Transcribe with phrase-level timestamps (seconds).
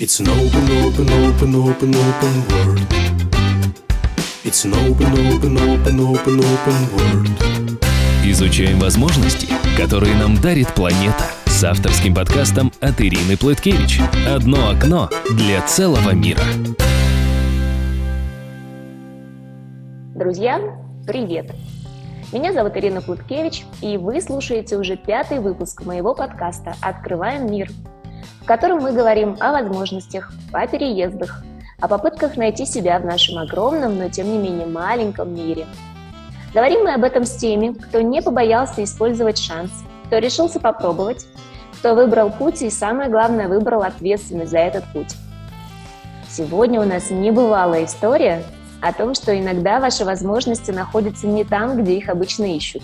[0.00, 2.80] It's an open, open, open, open, open world.
[4.44, 7.28] It's an open, open, open, open, open world.
[8.24, 11.24] Изучаем возможности, которые нам дарит планета.
[11.46, 13.98] С авторским подкастом от Ирины Плыткевич.
[14.24, 16.44] Одно окно для целого мира.
[20.14, 20.60] Друзья,
[21.08, 21.52] привет!
[22.32, 27.68] Меня зовут Ирина Плыткевич, и вы слушаете уже пятый выпуск моего подкаста «Открываем мир»,
[28.40, 31.42] в котором мы говорим о возможностях, о переездах,
[31.80, 35.66] о попытках найти себя в нашем огромном, но тем не менее маленьком мире.
[36.54, 39.70] Говорим мы об этом с теми, кто не побоялся использовать шанс,
[40.06, 41.26] кто решился попробовать,
[41.78, 45.14] кто выбрал путь и, самое главное, выбрал ответственность за этот путь.
[46.28, 48.42] Сегодня у нас небывалая история
[48.80, 52.82] о том, что иногда ваши возможности находятся не там, где их обычно ищут.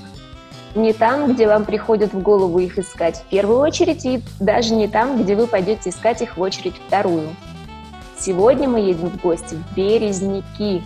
[0.74, 4.88] Не там, где вам приходит в голову их искать в первую очередь, и даже не
[4.88, 7.28] там, где вы пойдете искать их в очередь вторую.
[8.18, 10.82] Сегодня мы едем в гости в Березники.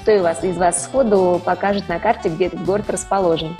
[0.00, 3.56] Кто из вас, из вас сходу покажет на карте, где этот город расположен?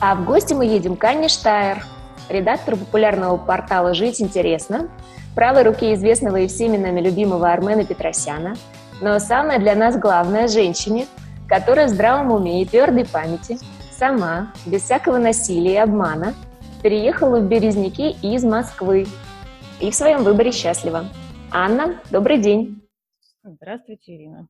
[0.00, 1.84] А в гости мы едем к Анне Штайер,
[2.28, 4.88] редактору популярного портала «Жить интересно»,
[5.34, 8.54] правой руке известного и всеми нами любимого Армена Петросяна–
[9.00, 11.06] но самое для нас главное– женщине,
[11.48, 13.58] которая в здравом уме и твердой памяти
[14.00, 16.32] сама, без всякого насилия и обмана,
[16.82, 19.04] переехала в Березники из Москвы
[19.78, 21.04] и в своем выборе счастлива.
[21.52, 22.80] Анна, добрый день.
[23.44, 24.48] Здравствуйте, Ирина.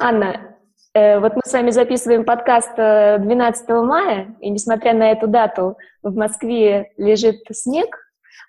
[0.00, 0.56] Анна,
[0.94, 5.76] э, вот мы с вами записываем подкаст 12 э, мая, и несмотря на эту дату
[6.02, 8.03] в Москве лежит снег,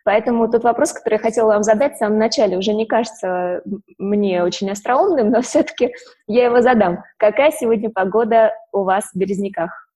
[0.05, 3.63] Поэтому тот вопрос, который я хотела вам задать в самом начале, уже не кажется
[3.97, 5.93] мне очень остроумным, но все-таки
[6.27, 7.03] я его задам.
[7.17, 9.89] Какая сегодня погода у вас в Березняках?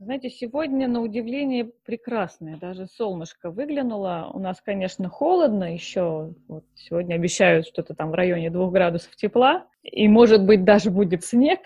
[0.00, 2.56] Знаете, сегодня, на удивление, прекрасная.
[2.56, 4.30] Даже солнышко выглянуло.
[4.34, 6.34] У нас, конечно, холодно еще.
[6.48, 9.66] Вот сегодня обещают что-то там в районе двух градусов тепла.
[9.82, 11.60] И, может быть, даже будет снег.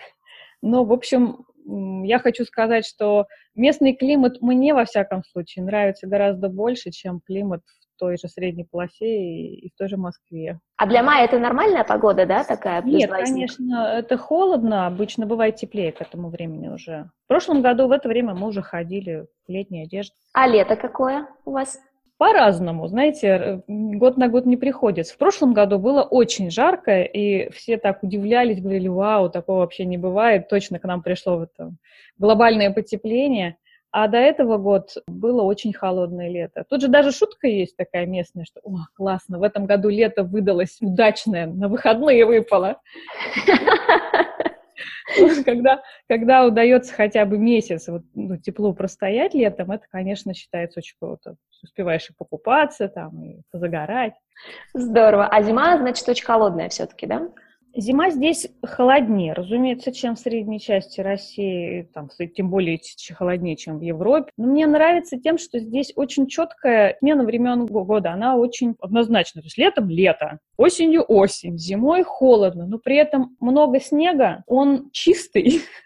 [0.61, 6.49] Но, в общем, я хочу сказать, что местный климат мне, во всяком случае, нравится гораздо
[6.49, 10.59] больше, чем климат в той же средней полосе и, в той же Москве.
[10.77, 12.81] А для мая это нормальная погода, да, такая?
[12.81, 17.09] Нет, конечно, это холодно, обычно бывает теплее к этому времени уже.
[17.25, 20.13] В прошлом году в это время мы уже ходили в летней одежде.
[20.33, 21.79] А лето какое у вас?
[22.17, 25.13] По-разному, знаете, год на год не приходится.
[25.13, 29.97] В прошлом году было очень жарко, и все так удивлялись, говорили, вау, такого вообще не
[29.97, 31.71] бывает, точно к нам пришло это
[32.17, 33.57] глобальное потепление.
[33.91, 36.65] А до этого год было очень холодное лето.
[36.67, 40.77] Тут же даже шутка есть такая местная, что «О, классно, в этом году лето выдалось
[40.81, 42.81] удачное, на выходные выпало».
[45.45, 50.95] когда, когда удается хотя бы месяц вот, ну, тепло простоять летом, это, конечно, считается очень
[50.99, 51.35] круто.
[51.63, 54.13] Успеваешь и покупаться, там, и позагорать.
[54.73, 55.27] Здорово.
[55.27, 57.29] А зима, значит, очень холодная все-таки, да?
[57.75, 62.79] Зима здесь холоднее, разумеется, чем в средней части России, там, тем более
[63.15, 64.31] холоднее, чем в Европе.
[64.37, 69.41] Но мне нравится тем, что здесь очень четкая смена времен года, она очень однозначна.
[69.41, 75.61] То есть летом– лето, осенью– осень, зимой– холодно, но при этом много снега, он чистый.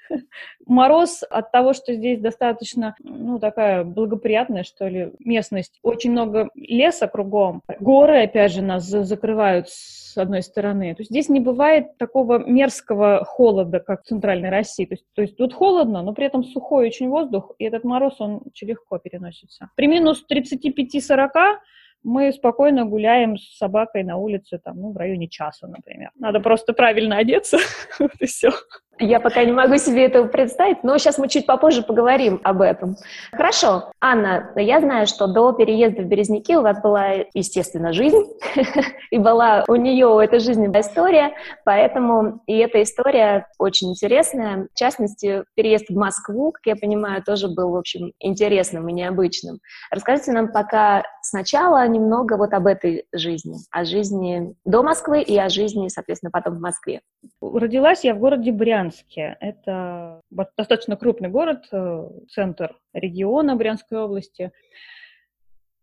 [0.66, 5.80] Мороз от того, что здесь достаточно, ну, такая благоприятная, что ли, местность.
[5.84, 7.62] Очень много леса кругом.
[7.80, 10.94] Горы, опять же, нас закрывают с одной стороны.
[10.96, 14.86] То есть здесь не бывает такого мерзкого холода, как в центральной России.
[14.86, 18.16] То есть, то есть тут холодно, но при этом сухой очень воздух, и этот мороз,
[18.20, 19.70] он очень легко переносится.
[19.76, 21.58] При минус 35-40
[22.04, 26.12] мы спокойно гуляем с собакой на улице, там, ну, в районе часа, например.
[26.16, 27.58] Надо просто правильно одеться,
[28.00, 28.52] вот и все.
[29.00, 32.96] Я пока не могу себе этого представить, но сейчас мы чуть попозже поговорим об этом.
[33.32, 33.92] Хорошо.
[34.02, 38.24] Анна, я знаю, что до переезда в Березники у вас была, естественно, жизнь,
[39.12, 44.68] и была у нее эта жизненная история, поэтому и эта история очень интересная.
[44.74, 49.60] В частности, переезд в Москву, как я понимаю, тоже был, в общем, интересным и необычным.
[49.92, 55.50] Расскажите нам пока сначала немного вот об этой жизни, о жизни до Москвы и о
[55.50, 57.02] жизни, соответственно, потом в Москве.
[57.42, 59.38] Родилась я в городе Брянск, Брянске.
[59.40, 64.52] Это достаточно крупный город, э, центр региона Брянской области.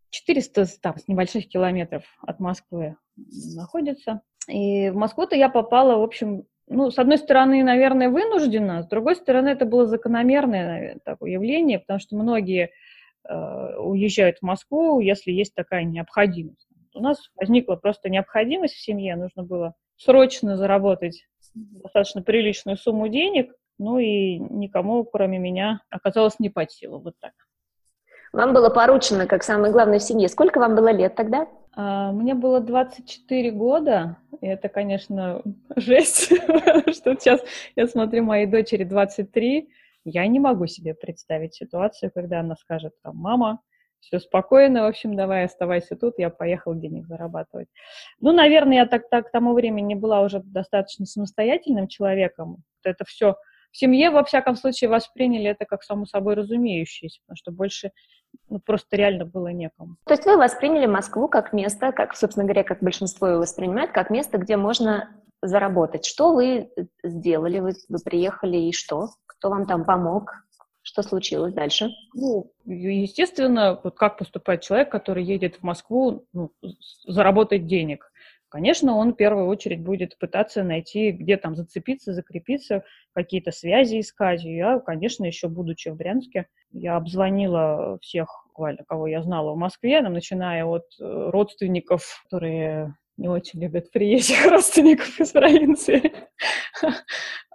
[0.09, 2.95] 400 там, с небольших километров от Москвы
[3.55, 4.21] находится.
[4.47, 9.15] И в Москву-то я попала, в общем, ну, с одной стороны, наверное, вынуждена, с другой
[9.15, 12.71] стороны, это было закономерное наверное, такое явление, потому что многие
[13.27, 16.67] э, уезжают в Москву, если есть такая необходимость.
[16.93, 21.25] У нас возникла просто необходимость в семье, нужно было срочно заработать
[21.55, 26.99] достаточно приличную сумму денег, ну и никому, кроме меня, оказалось не под силу.
[26.99, 27.33] Вот так.
[28.33, 30.27] Вам было поручено, как самое главное в семье.
[30.27, 31.47] Сколько вам было лет тогда?
[31.73, 35.41] А, мне было 24 года, и это, конечно,
[35.75, 37.41] жесть, что сейчас
[37.75, 39.69] я смотрю моей дочери 23,
[40.05, 43.61] я не могу себе представить ситуацию, когда она скажет, там, мама,
[44.05, 47.67] все спокойно, в общем, давай оставайся тут, я поехал денег зарабатывать.
[48.19, 52.57] Ну, наверное, я так, так к тому времени была уже достаточно самостоятельным человеком.
[52.83, 53.35] Это все
[53.71, 57.91] в семье, во всяком случае, восприняли это как само собой разумеющееся, потому что больше
[58.47, 59.97] ну, просто реально было некому.
[60.05, 64.09] То есть вы восприняли Москву как место, как, собственно говоря, как большинство его воспринимает, как
[64.11, 65.09] место, где можно
[65.41, 66.05] заработать.
[66.05, 66.71] Что вы
[67.03, 67.59] сделали?
[67.59, 69.09] Вы, вы приехали и что?
[69.25, 70.44] Кто вам там помог?
[70.87, 71.89] Что случилось дальше?
[72.13, 76.51] Ну, естественно, вот как поступает человек, который едет в Москву ну,
[77.07, 78.11] заработать денег.
[78.49, 82.83] Конечно, он в первую очередь будет пытаться найти, где там зацепиться, закрепиться,
[83.13, 84.43] какие-то связи искать.
[84.43, 90.01] Я, конечно, еще будучи в Брянске, я обзвонила всех, буквально, кого я знала в Москве,
[90.01, 96.13] начиная от э, родственников, которые не очень любят приезжих родственников из провинции.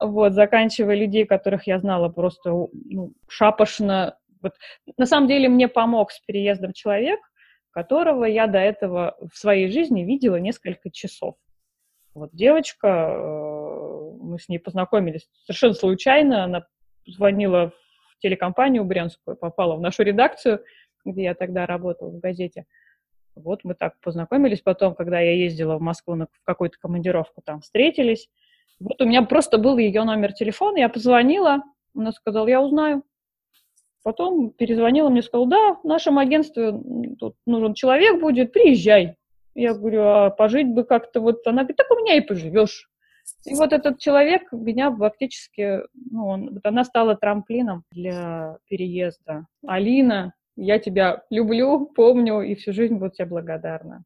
[0.00, 4.16] Вот, заканчивая людей, которых я знала просто ну, шапошно.
[4.42, 4.52] Вот.
[4.96, 7.20] На самом деле мне помог с переездом человек,
[7.70, 11.36] которого я до этого в своей жизни видела несколько часов.
[12.14, 16.66] Вот девочка, э, мы с ней познакомились совершенно случайно, она
[17.06, 20.64] звонила в телекомпанию брянскую, попала в нашу редакцию,
[21.04, 22.66] где я тогда работала в газете.
[23.40, 28.28] Вот мы так познакомились потом, когда я ездила в Москву на, какую-то командировку, там встретились.
[28.78, 31.62] Вот у меня просто был ее номер телефона, я позвонила,
[31.94, 33.02] она сказала, я узнаю.
[34.02, 36.72] Потом перезвонила мне, сказала, да, в нашем агентстве
[37.18, 39.16] тут нужен человек будет, приезжай.
[39.54, 41.46] Я говорю, а пожить бы как-то вот...
[41.46, 42.88] Она говорит, так у меня и поживешь.
[43.44, 49.46] И вот этот человек меня фактически, ну, он, вот она стала трамплином для переезда.
[49.66, 54.04] Алина, я тебя люблю, помню и всю жизнь буду тебе благодарна.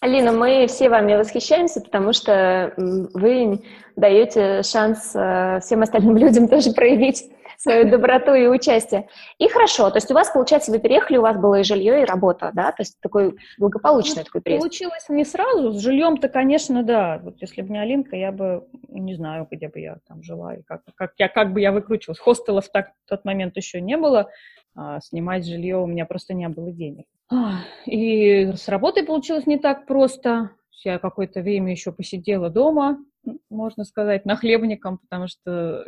[0.00, 3.64] Алина, мы все вами восхищаемся, потому что вы
[3.96, 7.28] даете шанс э, всем остальным людям тоже проявить
[7.58, 9.08] свою доброту и участие.
[9.38, 12.04] И хорошо, то есть у вас, получается, вы переехали, у вас было и жилье, и
[12.04, 12.70] работа, да?
[12.70, 14.62] То есть такой благополучный ну, такой переезд.
[14.62, 15.72] Получилось не сразу.
[15.72, 17.18] С жильем-то, конечно, да.
[17.22, 20.62] Вот если бы не Алинка, я бы не знаю, где бы я там жила и
[20.62, 22.20] как, как, я, как бы я выкручивалась.
[22.20, 24.30] Хостелов так, в тот момент еще не было.
[24.76, 27.06] А снимать жилье у меня просто не было денег.
[27.86, 30.50] И с работой получилось не так просто.
[30.84, 32.98] Я какое-то время еще посидела дома,
[33.50, 35.84] можно сказать, нахлебником, потому что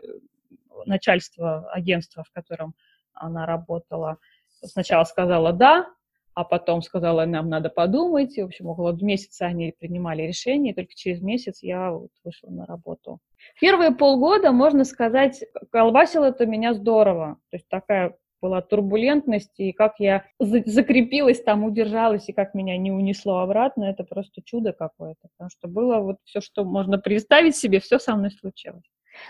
[0.86, 2.74] начальство агентства, в котором
[3.12, 4.18] она работала,
[4.64, 5.86] сначала сказала «да»,
[6.34, 8.36] а потом сказала, нам надо подумать.
[8.36, 12.66] В общем, около месяца они принимали решение, и только через месяц я вот вышла на
[12.66, 13.18] работу.
[13.60, 17.38] Первые полгода, можно сказать, колбасило это меня здорово.
[17.50, 22.90] То есть такая была турбулентность, и как я закрепилась там, удержалась, и как меня не
[22.90, 25.28] унесло обратно, это просто чудо какое-то.
[25.36, 28.88] Потому что было вот все, что можно представить себе, все со мной случилось.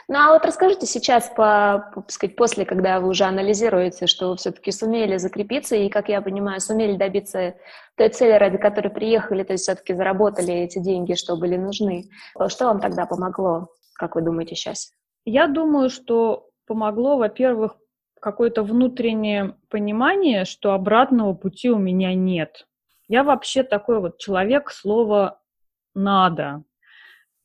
[0.09, 4.37] Ну а вот расскажите сейчас, по, по, сказать, после, когда вы уже анализируете, что вы
[4.37, 7.55] все-таки сумели закрепиться и, как я понимаю, сумели добиться
[7.97, 12.09] той цели, ради которой приехали, то есть все-таки заработали эти деньги, что были нужны.
[12.49, 14.93] Что вам тогда помогло, как вы думаете сейчас?
[15.25, 17.77] Я думаю, что помогло, во-первых,
[18.21, 22.67] какое-то внутреннее понимание, что обратного пути у меня нет.
[23.09, 25.41] Я вообще такой вот человек слова
[25.95, 26.63] «надо».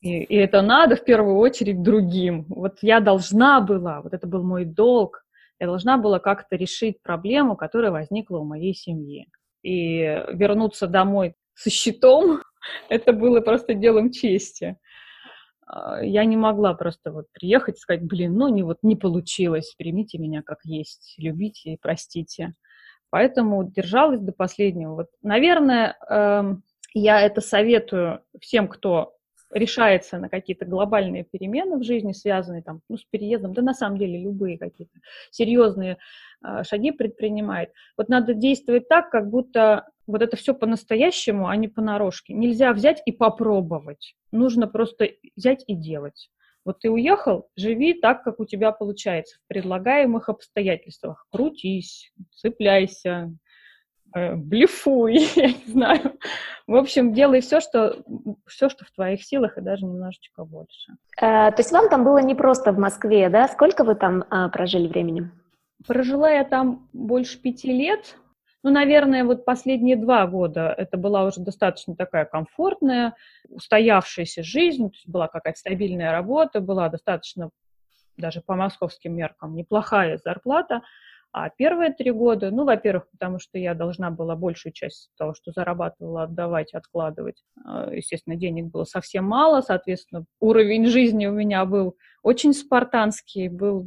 [0.06, 2.46] И, и это надо в первую очередь другим.
[2.48, 5.26] Вот я должна была, вот это был мой долг,
[5.60, 9.26] я должна была как-то решить проблему, которая возникла у моей семьи.
[9.64, 12.44] И вернуться домой со щитом,
[12.90, 14.78] это было просто делом чести.
[15.66, 19.74] А, я не могла просто вот приехать и сказать, блин, ну не, вот, не получилось,
[19.76, 22.54] примите меня как есть, любите и простите.
[23.10, 24.94] Поэтому держалась до последнего.
[24.94, 26.44] Вот, наверное, э,
[26.94, 29.15] я это советую всем, кто
[29.52, 33.98] решается на какие-то глобальные перемены в жизни, связанные там, ну, с переездом, да на самом
[33.98, 35.00] деле любые какие-то
[35.32, 35.98] серьезные
[36.44, 37.72] э, шаги предпринимает.
[37.98, 42.34] Вот надо действовать так, как будто вот это все по-настоящему, а не понарошке.
[42.34, 44.16] Нельзя взять и попробовать.
[44.32, 46.30] Нужно просто взять и делать.
[46.64, 51.28] Вот ты уехал, живи так, как у тебя получается, в предлагаемых обстоятельствах.
[51.32, 53.32] Крутись, цепляйся,
[54.14, 56.18] блефуй, я не знаю.
[56.68, 58.04] В общем, делай все, что,
[58.48, 60.94] все, что в твоих силах, и даже немножечко больше.
[61.20, 63.48] А, то есть вам там было не просто в Москве, да?
[63.48, 65.30] Сколько вы там а, прожили времени?
[65.86, 68.18] Прожила я там больше пяти лет.
[68.64, 73.16] Ну, наверное, вот последние два года это была уже достаточно такая комфортная,
[73.48, 77.52] устоявшаяся жизнь, то есть была какая-то стабильная работа, была достаточно
[78.18, 80.82] даже по московским меркам неплохая зарплата.
[81.38, 85.52] А первые три года, ну, во-первых, потому что я должна была большую часть того, что
[85.52, 87.44] зарабатывала, отдавать, откладывать.
[87.66, 93.86] А, естественно, денег было совсем мало, соответственно, уровень жизни у меня был очень спартанский, был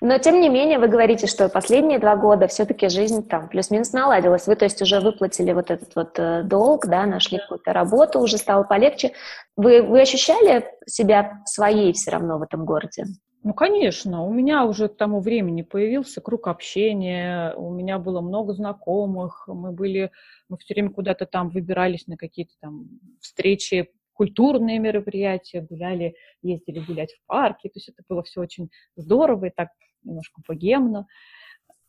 [0.00, 4.48] но, тем не менее, вы говорите, что последние два года все-таки жизнь там плюс-минус наладилась.
[4.48, 8.36] Вы, то есть, уже выплатили вот этот вот э, долг, да, нашли какую-то работу, уже
[8.36, 9.12] стало полегче.
[9.56, 13.04] Вы, вы ощущали себя своей все равно в этом городе?
[13.42, 18.52] Ну, конечно, у меня уже к тому времени появился круг общения, у меня было много
[18.52, 20.10] знакомых, мы были,
[20.50, 27.14] мы все время куда-то там выбирались на какие-то там встречи культурные мероприятия, гуляли, ездили гулять
[27.14, 29.68] в парке, то есть это было все очень здорово и так
[30.04, 31.06] немножко богемно.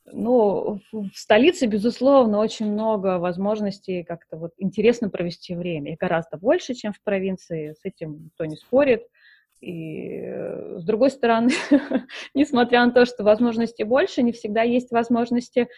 [0.05, 5.93] Но в столице, безусловно, очень много возможностей как-то вот интересно провести время.
[5.93, 9.03] И гораздо больше, чем в провинции, с этим никто не спорит.
[9.61, 11.51] И э, с другой стороны,
[12.33, 15.69] несмотря на то, что возможностей больше, не всегда есть возможности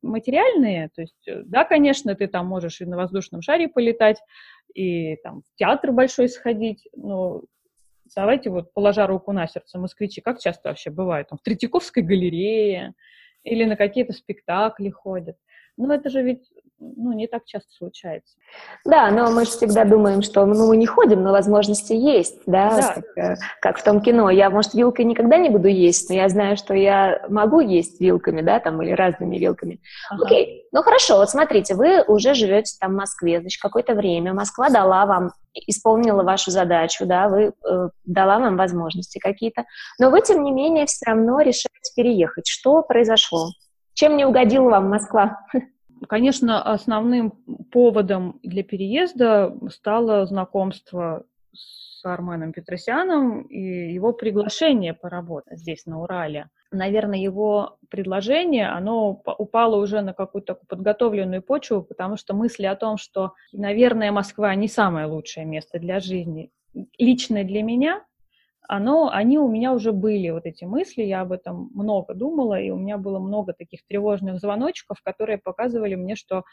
[0.00, 0.90] материальные.
[0.94, 4.22] То есть, э, да, конечно, ты там можешь и на воздушном шаре полетать,
[4.74, 7.42] и там в театр большой сходить, но
[8.14, 12.94] давайте вот, положа руку на сердце, москвичи, как часто вообще бывает, там, в Третьяковской галерее
[13.42, 15.36] или на какие-то спектакли ходят.
[15.76, 16.48] Ну, это же ведь
[16.96, 18.34] ну, не так часто случается.
[18.84, 22.76] Да, но мы же всегда думаем, что ну, мы не ходим, но возможности есть, да,
[22.76, 22.94] да.
[22.94, 24.30] Как, э, как в том кино.
[24.30, 28.42] Я, может, вилкой никогда не буду есть, но я знаю, что я могу есть вилками,
[28.42, 29.80] да, там, или разными вилками.
[30.10, 30.24] Ага.
[30.24, 34.68] Окей, ну хорошо, вот смотрите, вы уже живете там в Москве, значит, какое-то время, Москва
[34.68, 39.64] дала вам, исполнила вашу задачу, да, вы, э, дала вам возможности какие-то,
[39.98, 42.46] но вы, тем не менее, все равно решаете переехать.
[42.46, 43.48] Что произошло?
[43.94, 45.38] Чем не угодила вам Москва?
[46.08, 47.30] Конечно, основным
[47.70, 56.48] поводом для переезда стало знакомство с Арменом Петросяном и его приглашение поработать здесь, на Урале.
[56.72, 62.96] Наверное, его предложение, оно упало уже на какую-то подготовленную почву, потому что мысли о том,
[62.96, 66.50] что, наверное, Москва не самое лучшее место для жизни,
[66.98, 68.02] лично для меня,
[68.72, 72.70] оно, они у меня уже были, вот эти мысли, я об этом много думала, и
[72.70, 76.44] у меня было много таких тревожных звоночков, которые показывали мне, что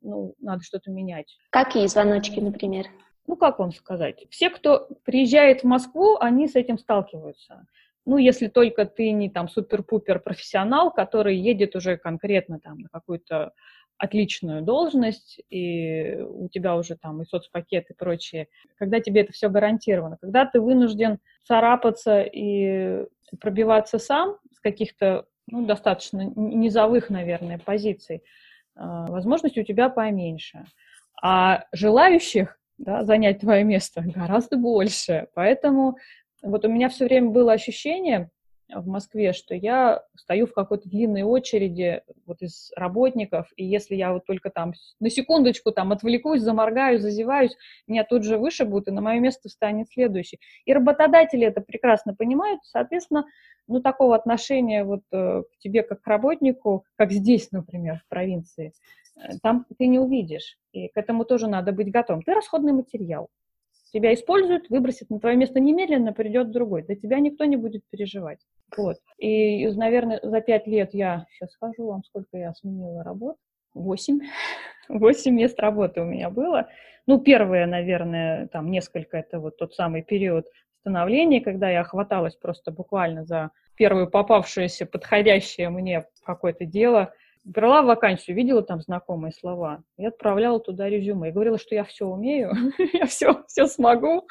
[0.00, 1.36] ну, надо что-то менять.
[1.50, 2.86] Какие звоночки, например?
[3.26, 4.24] Ну, как вам сказать?
[4.30, 7.66] Все, кто приезжает в Москву, они с этим сталкиваются.
[8.06, 13.52] Ну, если только ты не там супер-пупер профессионал, который едет уже конкретно там на какую-то
[14.02, 19.48] отличную должность, и у тебя уже там и соцпакет и прочее, когда тебе это все
[19.48, 23.06] гарантировано, когда ты вынужден царапаться и
[23.40, 28.24] пробиваться сам с каких-то ну, достаточно низовых, наверное, позиций,
[28.74, 30.64] а, возможности у тебя поменьше.
[31.22, 35.28] А желающих да, занять твое место гораздо больше.
[35.34, 35.96] Поэтому
[36.42, 38.30] вот у меня все время было ощущение,
[38.74, 44.12] в Москве, что я стою в какой-то длинной очереди вот из работников, и если я
[44.12, 49.00] вот только там на секундочку там отвлекусь, заморгаю, зазеваюсь, меня тут же вышибут, и на
[49.00, 50.40] мое место встанет следующий.
[50.64, 53.26] И работодатели это прекрасно понимают, соответственно,
[53.68, 58.72] ну, такого отношения вот э, к тебе как к работнику, как здесь, например, в провинции,
[59.16, 60.58] э, там ты не увидишь.
[60.72, 62.22] И к этому тоже надо быть готовым.
[62.22, 63.28] Ты расходный материал
[63.92, 66.82] тебя используют, выбросят на твое место немедленно, придет другой.
[66.82, 68.38] Для тебя никто не будет переживать.
[68.76, 68.96] Вот.
[69.18, 73.36] И, наверное, за пять лет я, сейчас скажу вам, сколько я сменила работ.
[73.74, 74.20] Восемь.
[74.88, 76.68] Восемь мест работы у меня было.
[77.06, 80.46] Ну, первое, наверное, там несколько, это вот тот самый период
[80.80, 87.12] становления, когда я хваталась просто буквально за первую попавшуюся подходящее мне какое-то дело,
[87.44, 91.28] брала вакансию, видела там знакомые слова, и отправляла туда резюме.
[91.28, 92.52] И говорила, что я все умею,
[92.92, 94.26] я все, все смогу.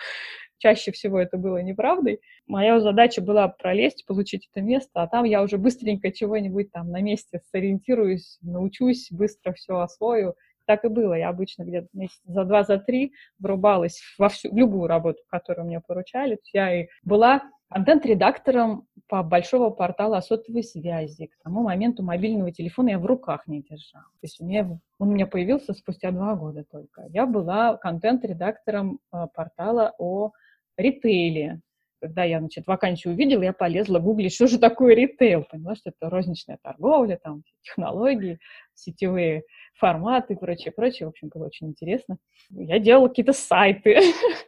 [0.58, 2.22] Чаще всего это было неправдой.
[2.46, 7.02] Моя задача была пролезть, получить это место, а там я уже быстренько чего-нибудь там на
[7.02, 10.36] месте сориентируюсь, научусь, быстро все освою.
[10.68, 11.16] Так и было.
[11.16, 11.88] Я обычно где-то
[12.26, 16.40] за два, за три врубалась во всю, в любую работу, которую мне поручали.
[16.54, 17.42] Я и была
[17.72, 21.28] контент-редактором по большого портала о сотовой связи.
[21.28, 24.04] К тому моменту мобильного телефона я в руках не держала.
[24.04, 27.06] То есть у меня, он у меня появился спустя два года только.
[27.10, 30.32] Я была контент-редактором э, портала о
[30.78, 31.62] ритейле.
[32.02, 35.46] Когда я, значит, вакансию увидела, я полезла гуглить, что же такое ритейл.
[35.50, 38.40] Поняла, что это розничная торговля, там, технологии,
[38.74, 39.44] сетевые
[39.76, 41.08] форматы и прочее, прочее.
[41.08, 42.18] В общем, было очень интересно.
[42.50, 43.98] Я делала какие-то сайты.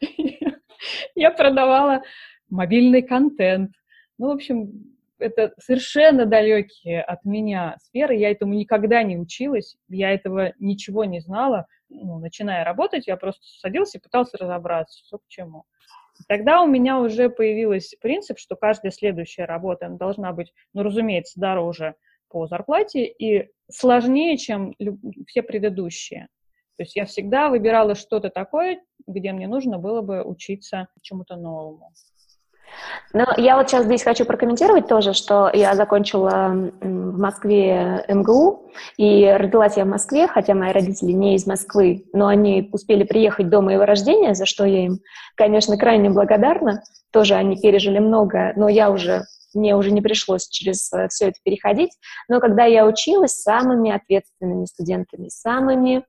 [1.15, 2.01] Я продавала
[2.53, 3.71] мобильный контент.
[4.17, 8.15] Ну, в общем, это совершенно далекие от меня сферы.
[8.15, 11.65] Я этому никогда не училась, я этого ничего не знала.
[11.89, 15.65] Ну, начиная работать, я просто садилась и пыталась разобраться, что к чему.
[16.27, 21.95] Тогда у меня уже появился принцип, что каждая следующая работа должна быть, ну, разумеется, дороже
[22.29, 24.75] по зарплате и сложнее, чем
[25.27, 26.27] все предыдущие.
[26.77, 31.91] То есть я всегда выбирала что-то такое, где мне нужно было бы учиться чему-то новому.
[33.13, 36.51] Но я вот сейчас здесь хочу прокомментировать тоже, что я закончила
[36.81, 42.27] в Москве МГУ, и родилась я в Москве, хотя мои родители не из Москвы, но
[42.27, 44.99] они успели приехать до моего рождения, за что я им,
[45.35, 46.83] конечно, крайне благодарна.
[47.11, 51.37] Тоже они пережили много, но я уже мне уже не пришлось через э, все это
[51.43, 51.91] переходить.
[52.27, 56.03] Но когда я училась с самыми ответственными студентами, самыми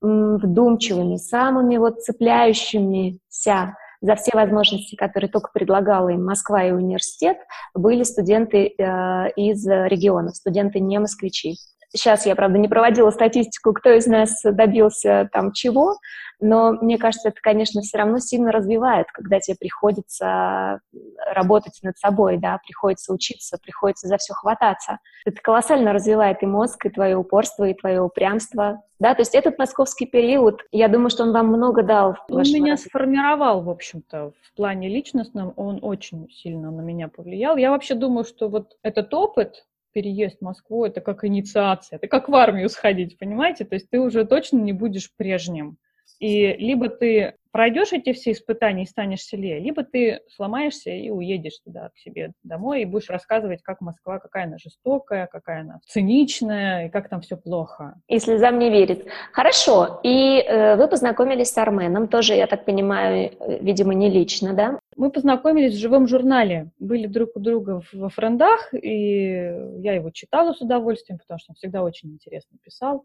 [0.00, 7.38] вдумчивыми, самыми вот цепляющимися за все возможности, которые только предлагала им Москва и университет,
[7.74, 11.56] были студенты э, из регионов, студенты не москвичи.
[11.90, 15.96] Сейчас я, правда, не проводила статистику, кто из нас добился там чего,
[16.40, 20.80] но мне кажется, это, конечно, все равно сильно развивает, когда тебе приходится
[21.32, 24.98] работать над собой, да, приходится учиться, приходится за все хвататься.
[25.24, 29.58] Это колоссально развивает и мозг, и твое упорство, и твое упрямство, да, то есть этот
[29.58, 32.16] московский период, я думаю, что он вам много дал.
[32.28, 32.88] Он меня развития.
[32.88, 37.56] сформировал, в общем-то, в плане личностном, он очень сильно на меня повлиял.
[37.56, 42.28] Я вообще думаю, что вот этот опыт, переезд в Москву, это как инициация, это как
[42.28, 43.64] в армию сходить, понимаете?
[43.64, 45.78] То есть ты уже точно не будешь прежним.
[46.18, 51.58] И либо ты пройдешь эти все испытания и станешь сильнее, либо ты сломаешься и уедешь
[51.64, 56.86] туда, к себе домой, и будешь рассказывать, как Москва, какая она жестокая, какая она циничная,
[56.86, 57.94] и как там все плохо.
[58.06, 59.06] И слезам не верит.
[59.32, 60.00] Хорошо.
[60.02, 64.78] И э, вы познакомились с Арменом, тоже, я так понимаю, э, видимо, не лично, да?
[64.96, 70.52] Мы познакомились в живом журнале, были друг у друга во френдах, и я его читала
[70.52, 73.04] с удовольствием, потому что он всегда очень интересно писал.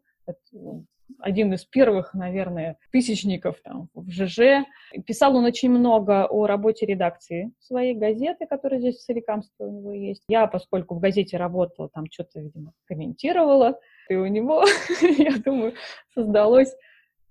[0.52, 0.86] Ну,
[1.20, 4.66] один из первых, наверное, тысячников там, в ЖЖ.
[5.06, 9.94] Писал он очень много о работе редакции своей газеты, которая здесь в Соликамске у него
[9.94, 10.24] есть.
[10.28, 14.64] Я, поскольку в газете работала, там что-то, видимо, комментировала, и у него,
[15.02, 15.74] я думаю,
[16.14, 16.74] создалось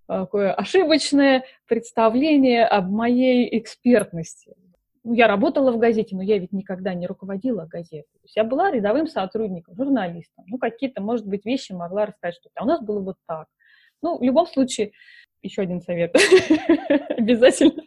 [0.07, 4.55] такое ошибочное представление об моей экспертности.
[5.05, 8.05] Ну, я работала в газете, но я ведь никогда не руководила газетой.
[8.05, 10.45] То есть я была рядовым сотрудником, журналистом.
[10.47, 13.49] Ну, какие-то, может быть, вещи могла рассказать, что а у нас было вот так.
[14.01, 14.93] Ну, в любом случае,
[15.43, 16.15] еще один совет.
[17.11, 17.83] Обязательно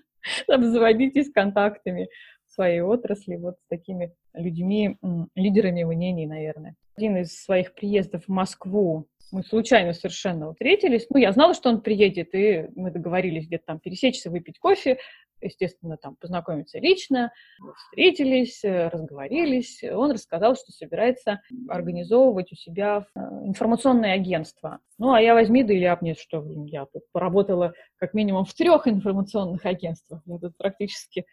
[0.47, 2.09] обзаводитесь контактами
[2.47, 4.97] в своей отрасли, вот с такими людьми,
[5.35, 6.75] лидерами мнений, наверное.
[6.97, 11.07] Один из своих приездов в Москву мы случайно совершенно встретились.
[11.09, 14.97] Ну, я знала, что он приедет, и мы договорились где-то там пересечься, выпить кофе
[15.41, 17.31] естественно, там познакомиться лично,
[17.77, 19.83] встретились, э, разговорились.
[19.83, 24.79] Он рассказал, что собирается организовывать у себя э, информационное агентство.
[24.97, 28.53] Ну, а я возьми да и ляпни, что блин, я тут поработала как минимум в
[28.53, 30.21] трех информационных агентствах.
[30.25, 31.25] Я тут практически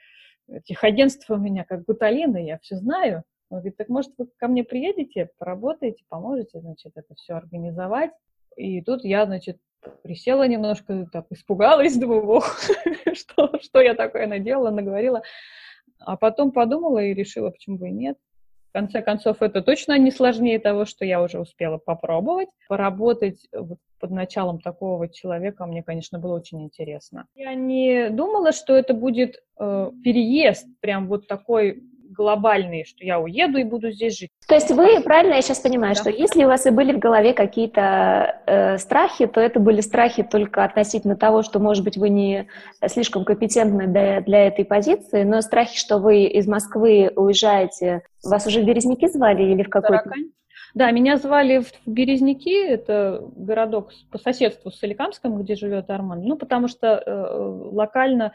[0.49, 3.25] этих агентств у меня как гуталина, я все знаю.
[3.51, 8.12] Он говорит, так может вы ко мне приедете, поработаете, поможете, значит, это все организовать.
[8.57, 9.59] И тут я, значит,
[10.03, 12.42] присела немножко, так испугалась, думаю,
[13.14, 15.23] что, что я такое наделала, наговорила.
[15.99, 18.18] А потом подумала и решила, почему бы и нет.
[18.71, 22.49] В конце концов, это точно не сложнее того, что я уже успела попробовать.
[22.68, 27.27] Поработать вот под началом такого человека мне, конечно, было очень интересно.
[27.35, 33.59] Я не думала, что это будет э, переезд, прям вот такой глобальные, что я уеду
[33.59, 34.31] и буду здесь жить.
[34.46, 36.01] То есть вы, правильно я сейчас понимаю, да.
[36.01, 40.22] что если у вас и были в голове какие-то э, страхи, то это были страхи
[40.22, 42.48] только относительно того, что, может быть, вы не
[42.87, 48.62] слишком компетентны для, для этой позиции, но страхи, что вы из Москвы уезжаете, вас уже
[48.62, 50.11] в Березники звали или в какой-то...
[50.75, 56.37] Да, меня звали в Березники, это городок по соседству с Соликамском, где живет Арман, ну,
[56.37, 58.33] потому что э, локально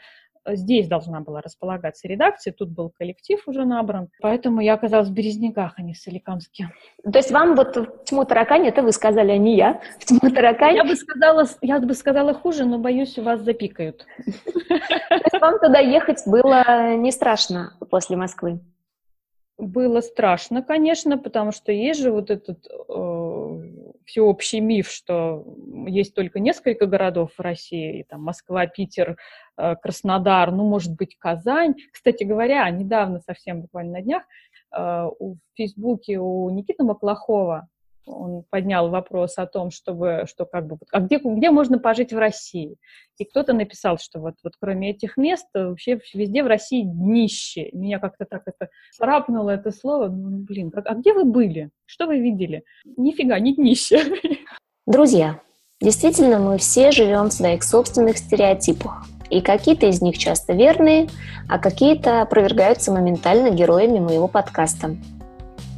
[0.54, 5.74] здесь должна была располагаться редакция, тут был коллектив уже набран, поэтому я оказалась в Березняках,
[5.76, 6.70] а не в Соликамске.
[7.02, 10.30] То есть вам вот в тьму таракань, это вы сказали, а не я, в тьму
[10.30, 10.76] таракань?
[10.76, 14.06] Я бы сказала, я бы сказала хуже, но, боюсь, вас запикают.
[14.16, 18.60] То есть вам туда ехать было не страшно после Москвы?
[19.58, 25.44] Было страшно, конечно, потому что есть же вот этот э, всеобщий миф, что
[25.86, 29.18] есть только несколько городов в России, там Москва, Питер,
[29.58, 31.74] э, Краснодар, ну, может быть, Казань.
[31.92, 34.22] Кстати говоря, недавно, совсем буквально на днях,
[34.72, 37.68] э, в Фейсбуке у Никиты Маклахова
[38.08, 42.18] он поднял вопрос о том, чтобы, что как бы, а где, где можно пожить в
[42.18, 42.76] России?
[43.18, 47.68] И кто-то написал, что вот, вот кроме этих мест вообще везде в России днище.
[47.72, 50.08] Меня как-то так это царапнуло это слово.
[50.08, 51.70] Ну, блин, а где вы были?
[51.84, 52.64] Что вы видели?
[52.96, 54.00] Нифига, не днище.
[54.86, 55.40] Друзья,
[55.80, 59.04] действительно, мы все живем в своих собственных стереотипах.
[59.30, 61.08] И какие-то из них часто верные,
[61.48, 64.96] а какие-то опровергаются моментально героями моего подкаста.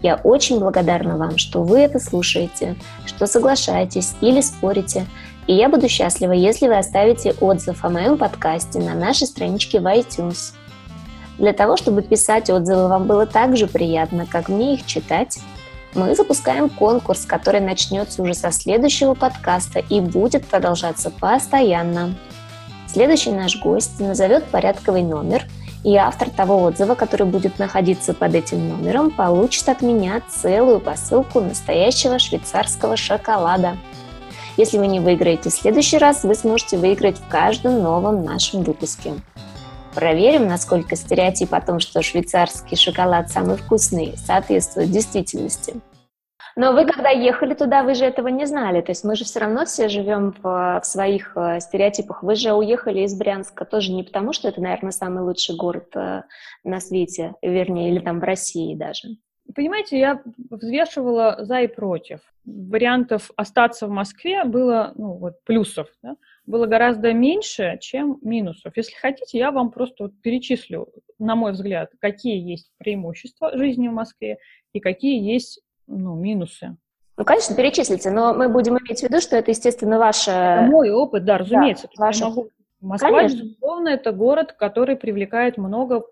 [0.03, 5.07] Я очень благодарна вам, что вы это слушаете, что соглашаетесь или спорите.
[5.47, 9.87] И я буду счастлива, если вы оставите отзыв о моем подкасте на нашей страничке в
[9.87, 10.55] iTunes.
[11.39, 15.39] Для того, чтобы писать отзывы вам было так же приятно, как мне их читать,
[15.95, 22.15] мы запускаем конкурс, который начнется уже со следующего подкаста и будет продолжаться постоянно.
[22.87, 25.45] Следующий наш гость назовет порядковый номер–
[25.85, 31.41] и автор того отзыва, который будет находиться под этим номером, получит от меня целую посылку
[31.41, 33.77] настоящего швейцарского шоколада.
[34.57, 39.15] Если вы не выиграете в следующий раз, вы сможете выиграть в каждом новом нашем выпуске.
[39.95, 45.75] Проверим, насколько стереотип о том, что швейцарский шоколад самый вкусный, соответствует действительности.
[46.61, 48.83] Но вы, когда ехали туда, вы же этого не знали.
[48.83, 52.23] То есть мы же все равно все живем в, в своих э, стереотипах.
[52.23, 56.25] Вы же уехали из Брянска тоже не потому, что это, наверное, самый лучший город э,
[56.63, 59.09] на свете, вернее, или там в России даже.
[59.55, 62.21] Понимаете, я взвешивала за и против.
[62.45, 68.77] Вариантов остаться в Москве было, ну вот, плюсов, да, было гораздо меньше, чем минусов.
[68.77, 73.93] Если хотите, я вам просто вот перечислю, на мой взгляд, какие есть преимущества жизни в
[73.93, 74.37] Москве
[74.75, 76.77] и какие есть ну, минусы.
[77.17, 80.31] Ну, конечно, перечислите, но мы будем иметь в виду, что это, естественно, ваше...
[80.31, 81.89] Это мой опыт, да, разумеется.
[81.97, 82.25] Да, ваше...
[82.25, 82.49] могу...
[82.81, 83.43] Москва, конечно.
[83.43, 86.05] безусловно, это город, который привлекает много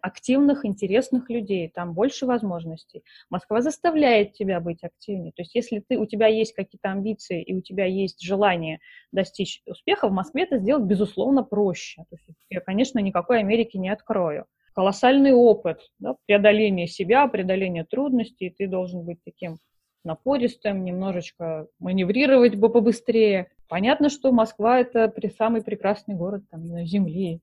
[0.00, 3.02] активных, интересных людей, там больше возможностей.
[3.28, 5.32] Москва заставляет тебя быть активнее.
[5.32, 8.78] То есть если ты, у тебя есть какие-то амбиции и у тебя есть желание
[9.10, 12.04] достичь успеха, в Москве это сделать, безусловно, проще.
[12.08, 18.50] То есть я, конечно, никакой Америки не открою колоссальный опыт да, преодоления себя, преодоления трудностей.
[18.50, 19.58] Ты должен быть таким
[20.04, 23.50] напористым, немножечко маневрировать бы побыстрее.
[23.68, 27.40] Понятно, что Москва– это при, самый прекрасный город там, на Земле.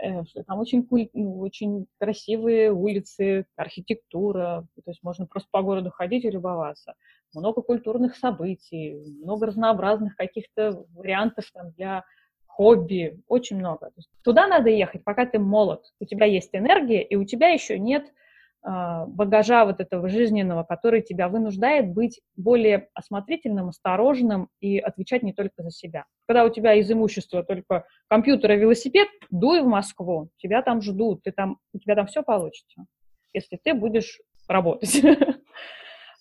[0.00, 4.66] Э, там очень, куль, ну, очень красивые улицы, архитектура.
[4.76, 6.94] То есть можно просто по городу ходить и любоваться.
[7.34, 12.04] Много культурных событий, много разнообразных каких-то вариантов там, для
[12.54, 13.90] хобби, очень много.
[14.22, 18.12] Туда надо ехать, пока ты молод, у тебя есть энергия, и у тебя еще нет
[18.62, 25.32] э, багажа вот этого жизненного, который тебя вынуждает быть более осмотрительным, осторожным и отвечать не
[25.32, 26.04] только за себя.
[26.26, 31.22] Когда у тебя из имущества только компьютер и велосипед, дуй в Москву, тебя там ждут,
[31.22, 32.84] ты там, у тебя там все получится,
[33.32, 35.02] если ты будешь работать.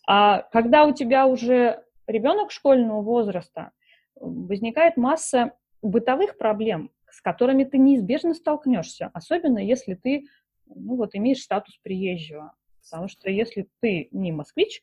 [0.08, 3.72] А когда у тебя уже ребенок школьного возраста,
[4.20, 10.26] возникает масса бытовых проблем, с которыми ты неизбежно столкнешься, особенно если ты
[10.66, 12.54] ну, вот, имеешь статус приезжего.
[12.84, 14.82] Потому что если ты не москвич,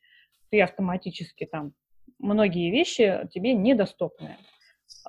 [0.50, 1.72] ты автоматически там
[2.18, 4.36] многие вещи тебе недоступны.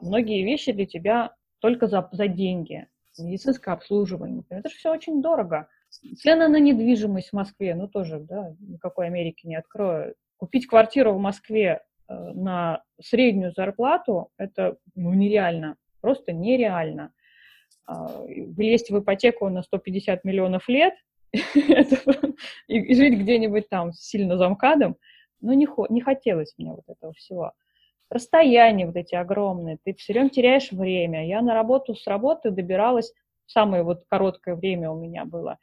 [0.01, 2.87] Многие вещи для тебя только за, за деньги.
[3.17, 4.43] Медицинское обслуживание.
[4.49, 5.67] Это же все очень дорого.
[5.89, 10.15] Цены на недвижимость в Москве, ну тоже, да, никакой Америки не открою.
[10.37, 17.13] Купить квартиру в Москве на среднюю зарплату, это ну, нереально, просто нереально.
[17.85, 20.93] А, влезть в ипотеку на 150 миллионов лет
[22.67, 24.97] и жить где-нибудь там сильно замкадом,
[25.41, 27.53] ну, не, не хотелось мне вот этого всего.
[28.09, 31.27] Расстояния вот эти огромные, ты все время теряешь время.
[31.27, 33.13] Я на работу с работы добиралась,
[33.45, 35.57] самое вот короткое время у меня было,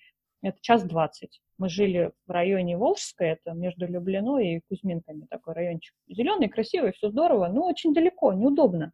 [0.48, 1.40] это час двадцать.
[1.58, 5.94] Мы жили в районе Волжское, это между Люблино и Кузьминками, такой райончик.
[6.08, 8.92] Зеленый, красивый, все здорово, но очень далеко, неудобно.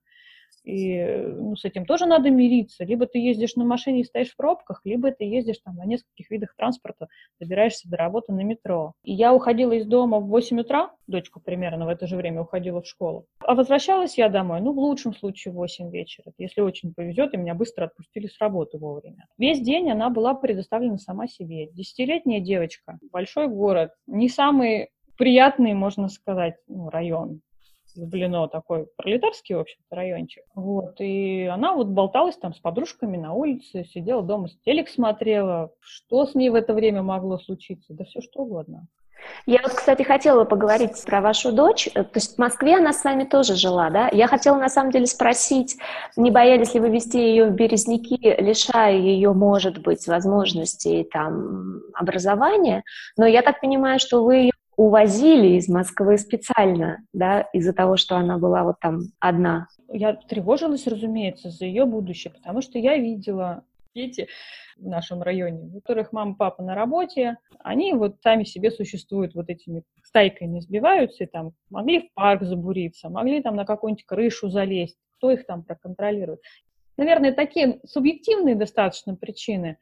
[0.64, 2.84] И ну, с этим тоже надо мириться.
[2.84, 6.30] Либо ты ездишь на машине и стоишь в пробках, либо ты ездишь там на нескольких
[6.30, 7.08] видах транспорта,
[7.40, 8.92] добираешься до работы на метро.
[9.04, 12.80] И я уходила из дома в 8 утра, дочка примерно в это же время уходила
[12.82, 13.26] в школу.
[13.40, 16.32] А возвращалась я домой, ну, в лучшем случае в 8 вечера.
[16.38, 19.26] Если очень повезет, и меня быстро отпустили с работы вовремя.
[19.38, 21.68] Весь день она была предоставлена сама себе.
[21.72, 27.40] Десятилетняя девочка, большой город, не самый приятный, можно сказать, ну, район
[27.96, 30.44] Люблено такой пролетарский, в общем-то, райончик.
[30.54, 35.72] Вот, и она вот болталась там с подружками на улице, сидела дома, телек смотрела.
[35.80, 37.92] Что с ней в это время могло случиться?
[37.94, 38.88] Да все что угодно.
[39.46, 41.88] Я вот, кстати, хотела поговорить про вашу дочь.
[41.92, 44.08] То есть в Москве она с вами тоже жила, да?
[44.12, 45.76] Я хотела, на самом деле, спросить,
[46.16, 52.84] не боялись ли вы вести ее в Березники, лишая ее, может быть, возможностей там образования?
[53.16, 54.51] Но я так понимаю, что вы ее
[54.82, 59.68] увозили из Москвы специально, да, из-за того, что она была вот там одна.
[59.88, 63.62] Я тревожилась, разумеется, за ее будущее, потому что я видела
[63.94, 64.26] дети
[64.76, 69.50] в нашем районе, у которых мама, папа на работе, они вот сами себе существуют вот
[69.50, 74.96] этими стайками, сбиваются и там могли в парк забуриться, могли там на какую-нибудь крышу залезть,
[75.16, 76.40] кто их там проконтролирует.
[76.96, 79.78] Наверное, такие субъективные достаточно причины,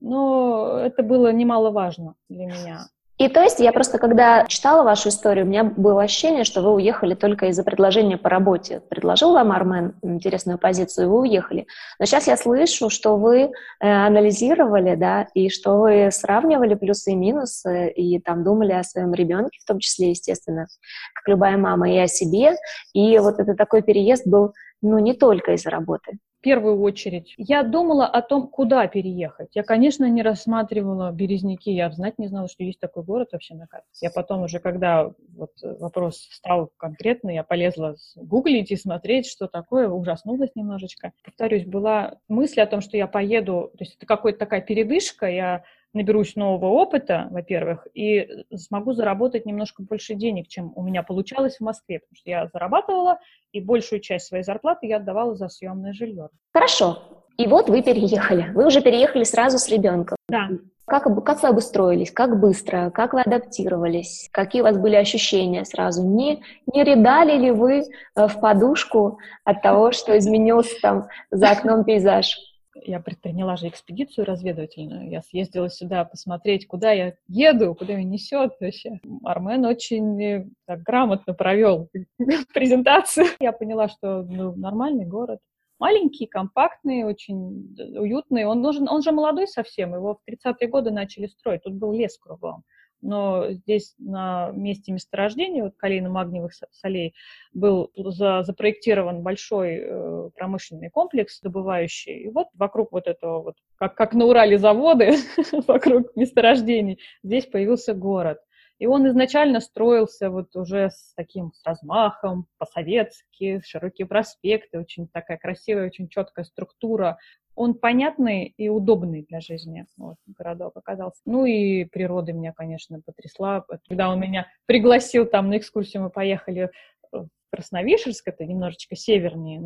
[0.00, 2.86] но это было немаловажно для меня.
[3.24, 6.74] И то есть я просто, когда читала вашу историю, у меня было ощущение, что вы
[6.74, 8.82] уехали только из-за предложения по работе.
[8.90, 11.66] Предложил вам Армен интересную позицию, и вы уехали.
[11.98, 13.48] Но сейчас я слышу, что вы э,
[13.80, 19.58] анализировали, да, и что вы сравнивали плюсы и минусы, и там думали о своем ребенке,
[19.58, 20.66] в том числе, естественно,
[21.14, 22.56] как любая мама, и о себе.
[22.92, 24.52] И вот это такой переезд был,
[24.84, 27.34] ну, не только из-за работы первую очередь.
[27.38, 29.48] Я думала о том, куда переехать.
[29.54, 33.66] Я, конечно, не рассматривала Березники, я знать не знала, что есть такой город вообще на
[33.66, 33.88] карте.
[34.02, 39.88] Я потом уже, когда вот вопрос стал конкретный, я полезла гуглить и смотреть, что такое,
[39.88, 41.12] ужаснулась немножечко.
[41.24, 45.64] Повторюсь, была мысль о том, что я поеду, то есть это какая-то такая передышка, я
[45.94, 51.60] наберусь нового опыта, во-первых, и смогу заработать немножко больше денег, чем у меня получалось в
[51.60, 53.18] Москве, потому что я зарабатывала,
[53.52, 56.28] и большую часть своей зарплаты я отдавала за съемное жилье.
[56.52, 56.98] Хорошо.
[57.36, 58.52] И вот вы переехали.
[58.54, 60.16] Вы уже переехали сразу с ребенком.
[60.28, 60.50] Да.
[60.86, 62.10] Как, как вы обустроились?
[62.10, 62.90] Как быстро?
[62.90, 64.28] Как вы адаптировались?
[64.30, 66.06] Какие у вас были ощущения сразу?
[66.06, 67.84] Не, не рыдали ли вы
[68.16, 72.36] э, в подушку от того, что изменился там за окном пейзаж?
[72.82, 75.10] Я предприняла же экспедицию разведывательную.
[75.10, 79.00] Я съездила сюда посмотреть, куда я еду, куда меня несет вообще.
[79.22, 81.88] Армен очень э, так, грамотно провел
[82.54, 83.26] презентацию.
[83.40, 85.40] Я поняла, что ну, нормальный город.
[85.78, 88.44] Маленький, компактный, очень уютный.
[88.44, 91.62] Он, нужен, он же молодой совсем, его в 30-е годы начали строить.
[91.62, 92.64] Тут был лес кругом
[93.00, 97.14] но здесь на месте месторождения вот, калийно-магниевых солей
[97.52, 102.24] был за, запроектирован большой э, промышленный комплекс добывающий.
[102.24, 105.16] И вот вокруг вот этого вот, как, как на Урале заводы,
[105.66, 108.38] вокруг месторождений, здесь появился город.
[108.78, 115.38] И он изначально строился вот уже с таким с размахом, по-советски, широкие проспекты, очень такая
[115.38, 117.18] красивая, очень четкая структура
[117.54, 119.86] он понятный и удобный для жизни.
[119.96, 121.20] Вот, городок оказался.
[121.24, 123.64] Ну и природа меня, конечно, потрясла.
[123.88, 126.70] Когда он меня пригласил там на экскурсию, мы поехали
[127.12, 129.62] в Красновишерск, это немножечко севернее,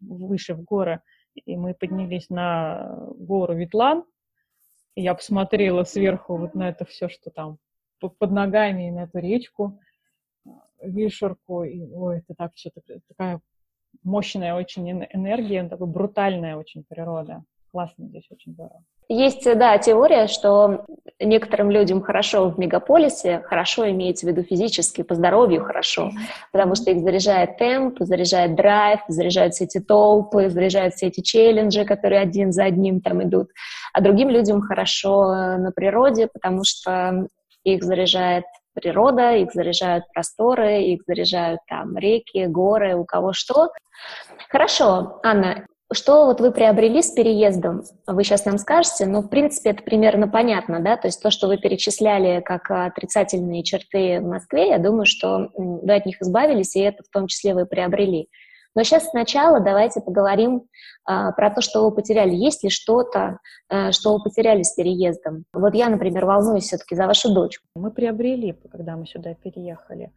[0.00, 1.00] выше в горы,
[1.34, 4.04] и мы поднялись на гору Ветлан,
[4.96, 7.58] и я посмотрела сверху вот на это все, что там
[7.98, 9.78] под ногами, и на эту речку,
[10.82, 12.72] Вишерку, и ой, это так все
[13.08, 13.40] такая
[14.02, 17.44] мощная очень энергия, такая брутальная очень природа.
[17.70, 18.82] Классно здесь, очень здорово.
[19.08, 20.84] Есть, да, теория, что
[21.20, 26.12] некоторым людям хорошо в мегаполисе, хорошо имеется в виду физически, по здоровью хорошо,
[26.50, 31.84] потому что их заряжает темп, заряжает драйв, заряжают все эти толпы, заряжают все эти челленджи,
[31.84, 33.48] которые один за одним там идут.
[33.92, 37.26] А другим людям хорошо на природе, потому что
[37.64, 43.70] их заряжает природа, их заряжают просторы, их заряжают там реки, горы, у кого что.
[44.48, 49.70] Хорошо, Анна, что вот вы приобрели с переездом, вы сейчас нам скажете, но в принципе
[49.70, 54.68] это примерно понятно, да, то есть то, что вы перечисляли как отрицательные черты в Москве,
[54.68, 58.28] я думаю, что вы от них избавились, и это в том числе вы приобрели.
[58.74, 60.64] Но сейчас сначала давайте поговорим
[61.04, 62.34] а, про то, что вы потеряли.
[62.34, 65.44] Есть ли что-то, а, что вы потеряли с переездом?
[65.52, 67.64] Вот я, например, волнуюсь все-таки за вашу дочку.
[67.74, 70.12] Мы приобрели, когда мы сюда переехали.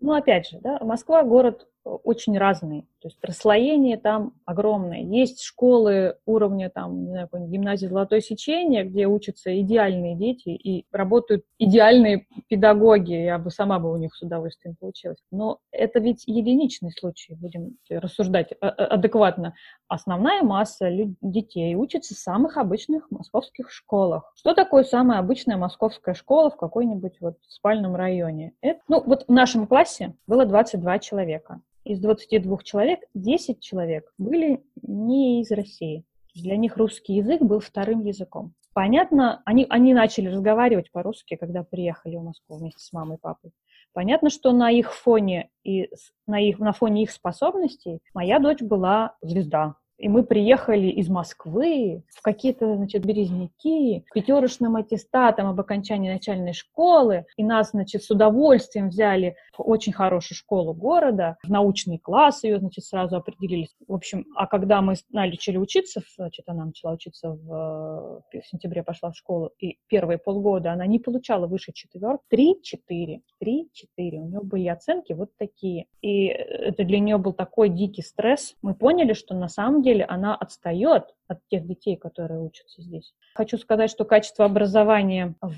[0.00, 2.82] Ну, опять же, да, Москва город очень разный.
[3.00, 5.02] То есть расслоение там огромное.
[5.02, 11.44] Есть школы уровня там, не знаю, гимназии «Золотое сечение», где учатся идеальные дети и работают
[11.58, 13.12] идеальные педагоги.
[13.12, 15.18] Я бы сама бы у них с удовольствием получилась.
[15.30, 19.54] Но это ведь единичный случай, будем рассуждать а, а, адекватно.
[19.86, 20.90] Основная масса
[21.22, 24.32] детей учатся в самых обычных московских школах.
[24.34, 28.54] Что такое самая обычная московская школа в какой-нибудь вот спальном районе?
[28.60, 34.62] Это, ну, вот в нашем классе было 22 человека из 22 человек 10 человек были
[34.82, 36.04] не из России.
[36.34, 38.54] Для них русский язык был вторым языком.
[38.74, 43.52] Понятно, они, они начали разговаривать по-русски, когда приехали в Москву вместе с мамой и папой.
[43.94, 45.88] Понятно, что на их фоне и
[46.26, 49.76] на, их, на фоне их способностей моя дочь была звезда.
[49.98, 57.24] И мы приехали из Москвы в какие-то, значит, березники, пятерочным аттестатом об окончании начальной школы.
[57.36, 62.58] И нас, значит, с удовольствием взяли в очень хорошую школу города, в научный класс ее,
[62.58, 63.74] значит, сразу определились.
[63.86, 69.10] В общем, а когда мы начали учиться, значит, она начала учиться в, в сентябре, пошла
[69.10, 74.20] в школу, и первые полгода она не получала выше четверок, три-четыре, три-четыре.
[74.20, 75.86] У нее были оценки вот такие.
[76.02, 78.54] И это для нее был такой дикий стресс.
[78.62, 83.14] Мы поняли, что на самом деле она отстает от тех детей, которые учатся здесь.
[83.34, 85.54] Хочу сказать, что качество образования в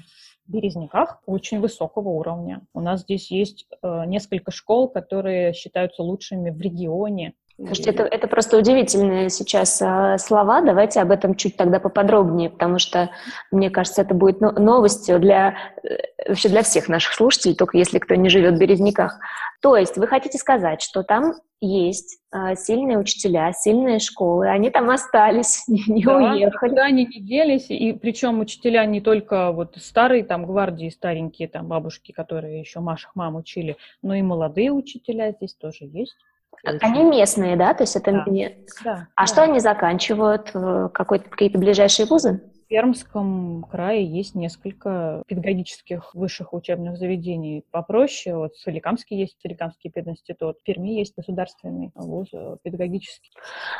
[0.46, 2.62] Березняках очень высокого уровня.
[2.74, 7.34] У нас здесь есть э, несколько школ, которые считаются лучшими в регионе.
[7.58, 10.60] Слушайте, это, это просто удивительные сейчас э, слова.
[10.60, 13.10] Давайте об этом чуть тогда поподробнее, потому что,
[13.50, 15.96] мне кажется, это будет новостью для, э,
[16.28, 19.18] вообще для всех наших слушателей, только если кто не живет в Березниках.
[19.60, 24.88] То есть вы хотите сказать, что там есть э, сильные учителя, сильные школы, они там
[24.88, 26.74] остались, не да, уехали.
[26.76, 31.66] Да, они не делись, и причем учителя не только вот старые там гвардии, старенькие там
[31.66, 36.16] бабушки, которые еще Машах мам учили, но и молодые учителя здесь тоже есть.
[36.64, 37.74] Они местные, да?
[37.74, 38.24] То есть это да.
[38.26, 38.56] не...
[38.84, 39.26] Да, а да.
[39.26, 40.50] что они заканчивают?
[40.92, 42.40] Какие-то ближайшие вузы?
[42.64, 48.36] В Пермском крае есть несколько педагогических высших учебных заведений попроще.
[48.36, 53.30] Вот в Соликамске есть Соликамский пединститут, в Перми есть государственный вуз э, педагогический.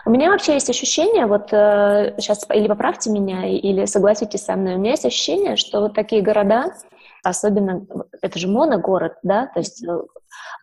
[0.06, 4.76] У меня вообще есть ощущение, вот э, сейчас или поправьте меня, или согласитесь со мной,
[4.76, 6.72] у меня есть ощущение, что вот такие города,
[7.22, 7.86] особенно,
[8.22, 9.98] это же моногород, да, то есть э,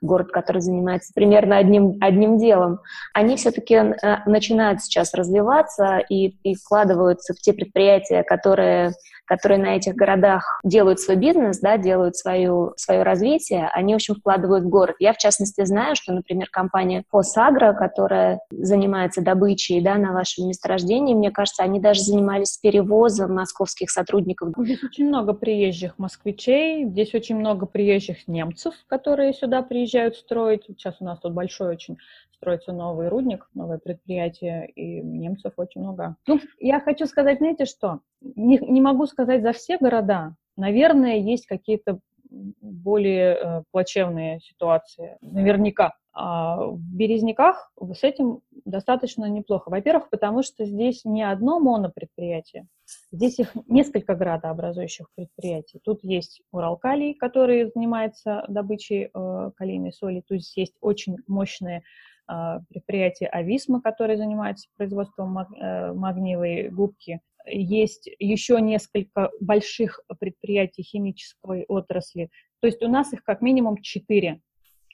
[0.02, 2.80] город, который занимается примерно одним, одним делом,
[3.14, 3.94] они все-таки э,
[4.26, 8.94] начинают сейчас развиваться и, и вкладываются в те предприятия, которые
[9.26, 14.16] которые на этих городах делают свой бизнес, да, делают свою, свое развитие, они, в общем,
[14.16, 14.96] вкладывают в город.
[15.00, 21.14] Я, в частности, знаю, что, например, компания Фосагро, которая занимается добычей да, на вашем месторождении,
[21.14, 24.50] мне кажется, они даже занимались перевозом московских сотрудников.
[24.58, 30.64] Здесь очень много приезжих москвичей, здесь очень много приезжих немцев, которые сюда приезжают строить.
[30.68, 31.98] Сейчас у нас тут большой очень
[32.34, 36.16] строится новый рудник, новое предприятие, и немцев очень много.
[36.28, 38.02] Ну, я хочу сказать, знаете что?
[38.22, 40.36] Не, не могу сказать за все города.
[40.58, 45.18] Наверное, есть какие-то более э, плачевные ситуации.
[45.22, 45.94] Наверняка.
[46.18, 49.70] А в Березняках с этим достаточно неплохо.
[49.70, 52.68] Во-первых, потому что здесь не одно монопредприятие,
[53.12, 55.82] здесь их несколько градообразующих предприятий.
[55.84, 61.84] Тут есть Уралкалий, который занимается добычей э, калийной соли, тут есть очень мощные
[62.28, 67.20] а, предприятие Ависма, которое занимается производством э, магниевой губки.
[67.46, 72.30] Есть еще несколько больших предприятий химической отрасли.
[72.62, 74.42] То есть у нас их как минимум четыре.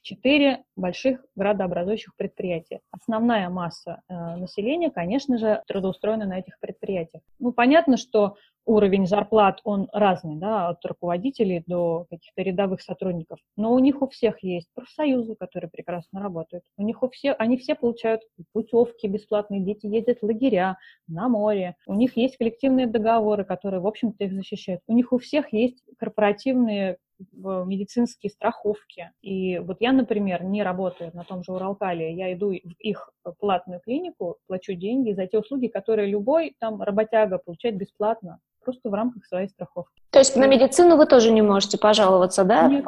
[0.04, 2.80] Четыре больших градообразующих предприятия.
[2.90, 7.22] Основная масса э, населения, конечно же, трудоустроена на этих предприятиях.
[7.38, 8.36] Ну, понятно, что
[8.66, 13.40] уровень зарплат, он разный, да, от руководителей до каких-то рядовых сотрудников.
[13.56, 16.64] Но у них у всех есть профсоюзы, которые прекрасно работают.
[16.78, 18.22] У них у всех, они все получают
[18.54, 21.76] путевки бесплатные, дети ездят в лагеря, на море.
[21.86, 24.82] У них есть коллективные договоры, которые, в общем-то, их защищают.
[24.88, 26.98] У них у всех есть корпоративные
[27.34, 29.12] медицинские страховки.
[29.22, 33.80] И вот я, например, не работаю на том же Уралкале, я иду в их платную
[33.82, 39.26] клинику, плачу деньги за те услуги, которые любой там работяга получает бесплатно просто в рамках
[39.26, 40.02] своей страховки.
[40.12, 42.68] То есть на медицину вы тоже не можете пожаловаться, да?
[42.68, 42.86] Нет.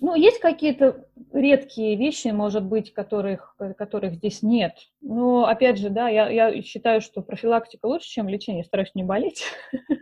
[0.00, 4.72] Ну, есть какие-то редкие вещи, может быть, которых, которых здесь нет.
[5.00, 8.64] Но, опять же, да, я, я считаю, что профилактика лучше, чем лечение.
[8.64, 9.44] Стараюсь не болеть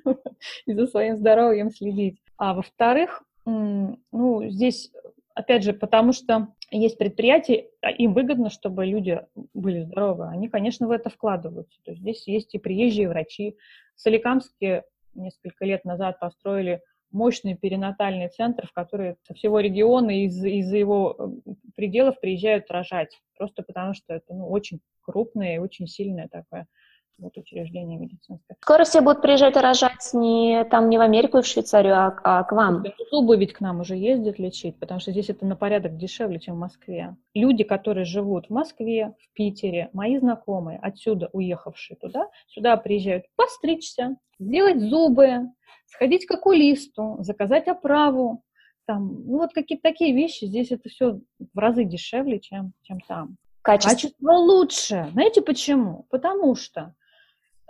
[0.66, 2.18] и за своим здоровьем следить.
[2.38, 3.22] А во-вторых,
[4.12, 4.90] ну, здесь,
[5.34, 9.20] опять же, потому что есть предприятия, а им выгодно, чтобы люди
[9.54, 10.28] были здоровы.
[10.28, 11.78] Они, конечно, в это вкладываются.
[11.84, 13.56] То есть здесь есть и приезжие врачи.
[13.96, 14.84] В Соликамске
[15.14, 21.34] несколько лет назад построили мощный перинатальный центр, в который со всего региона из, из его
[21.74, 23.20] пределов приезжают рожать.
[23.36, 26.68] Просто потому что это ну, очень крупное и очень сильное такое
[27.20, 28.56] вот учреждение медицинское.
[28.61, 32.44] Скоро все будут приезжать рожать не там не в Америку и в Швейцарию, а, а
[32.44, 32.85] к вам.
[33.11, 36.56] Зубы ведь к нам уже ездят лечить, потому что здесь это на порядок дешевле, чем
[36.56, 37.16] в Москве.
[37.35, 44.16] Люди, которые живут в Москве, в Питере, мои знакомые, отсюда уехавшие туда, сюда приезжают постричься,
[44.38, 45.50] сделать зубы,
[45.87, 48.42] сходить к окулисту, заказать оправу.
[48.87, 51.20] Там, ну вот какие-то такие вещи, здесь это все
[51.52, 53.37] в разы дешевле, чем, чем там.
[53.62, 53.90] Качество.
[53.90, 55.09] Качество лучше.
[55.12, 56.06] Знаете почему?
[56.11, 56.94] Потому что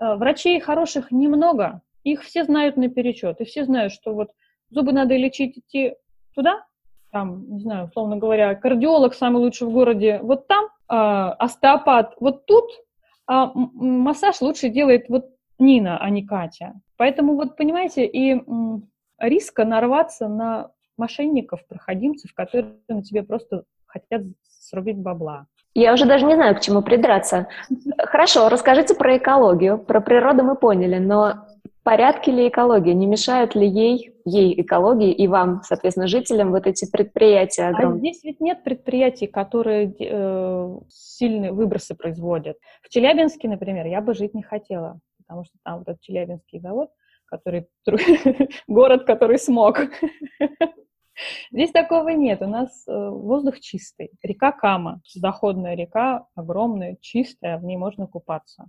[0.00, 4.30] врачей хороших немного, их все знают наперечет, и все знают, что вот
[4.70, 5.94] зубы надо лечить идти
[6.34, 6.64] туда,
[7.12, 10.94] там, не знаю, условно говоря, кардиолог самый лучший в городе вот там, э,
[11.38, 12.70] остеопат вот тут,
[13.26, 16.80] а массаж лучше делает вот Нина, а не Катя.
[16.96, 18.40] Поэтому вот, понимаете, и
[19.18, 25.46] риска нарваться на мошенников, проходимцев, которые на тебе просто хотят срубить бабла.
[25.74, 27.48] Я уже даже не знаю, к чему придраться.
[27.98, 29.78] Хорошо, расскажите про экологию.
[29.78, 31.46] Про природу мы поняли, но
[31.84, 32.92] порядки ли экологии?
[32.92, 38.12] Не мешают ли ей, ей экологии и вам, соответственно, жителям вот эти предприятия А огромные?
[38.12, 42.56] здесь ведь нет предприятий, которые э, сильные выбросы производят.
[42.82, 46.90] В Челябинске, например, я бы жить не хотела, потому что там вот этот Челябинский завод,
[47.26, 47.68] который
[48.66, 49.78] город, который смог.
[51.52, 52.42] Здесь такого нет.
[52.42, 54.10] У нас э, воздух чистый.
[54.22, 58.68] Река Кама, судоходная река, огромная, чистая, в ней можно купаться.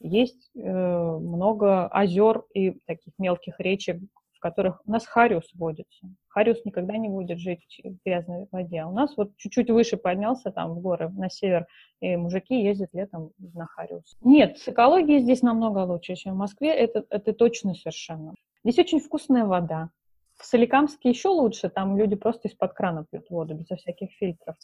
[0.00, 4.00] Есть э, много озер и таких мелких речек,
[4.32, 6.08] в которых у нас хариус водится.
[6.26, 8.80] Хариус никогда не будет жить в грязной воде.
[8.80, 11.66] А у нас вот чуть-чуть выше поднялся там в горы, на север,
[12.00, 14.16] и мужики ездят летом на хариус.
[14.22, 18.34] Нет, с экологией здесь намного лучше, чем в Москве, это, это точно совершенно.
[18.64, 19.90] Здесь очень вкусная вода.
[20.42, 24.56] В Соликамске еще лучше, там люди просто из-под крана пьют воду, безо всяких фильтров.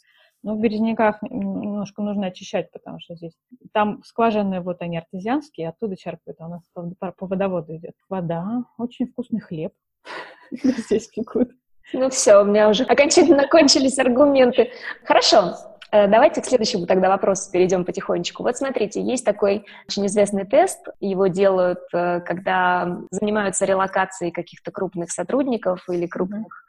[0.43, 3.31] Но в Березняках немножко нужно очищать, потому что здесь...
[3.71, 7.93] Там скважины, вот они артезианские, оттуда черпают, а у нас по, по водоводу идет.
[8.09, 9.71] Вода, очень вкусный хлеб
[10.51, 11.51] здесь пекут.
[11.93, 14.71] Ну все, у меня уже окончательно кончились аргументы.
[15.05, 15.55] Хорошо,
[15.91, 18.43] давайте к следующему тогда вопросу перейдем потихонечку.
[18.43, 25.11] Вот смотрите, есть такой очень известный тест, его делают, э, когда занимаются релокацией каких-то крупных
[25.11, 26.65] сотрудников или крупных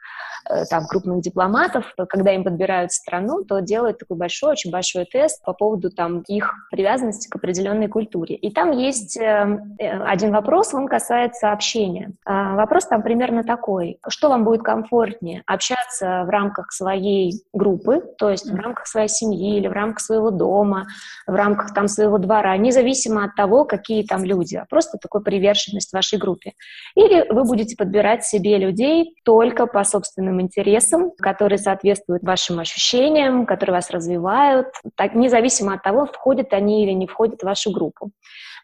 [0.69, 5.53] там, крупных дипломатов, когда им подбирают страну, то делают такой большой, очень большой тест по
[5.53, 8.35] поводу там, их привязанности к определенной культуре.
[8.35, 12.11] И там есть э, э, один вопрос, он касается общения.
[12.25, 13.99] А, вопрос там примерно такой.
[14.07, 15.43] Что вам будет комфортнее?
[15.45, 20.31] Общаться в рамках своей группы, то есть в рамках своей семьи или в рамках своего
[20.31, 20.87] дома,
[21.27, 25.93] в рамках там своего двора, независимо от того, какие там люди, а просто такой приверженность
[25.93, 26.53] вашей группе.
[26.95, 33.45] Или вы будете подбирать себе людей только по собственным собственным интересам, которые соответствуют вашим ощущениям,
[33.45, 38.11] которые вас развивают, так, независимо от того, входят они или не входят в вашу группу.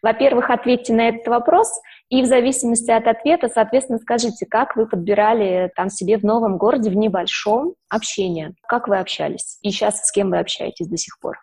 [0.04, 1.72] Во-первых, ответьте на этот вопрос,
[2.10, 6.90] и в зависимости от ответа, соответственно, скажите, как вы подбирали там себе в новом городе,
[6.90, 11.38] в небольшом общение, как вы общались, и сейчас с кем вы общаетесь до сих пор.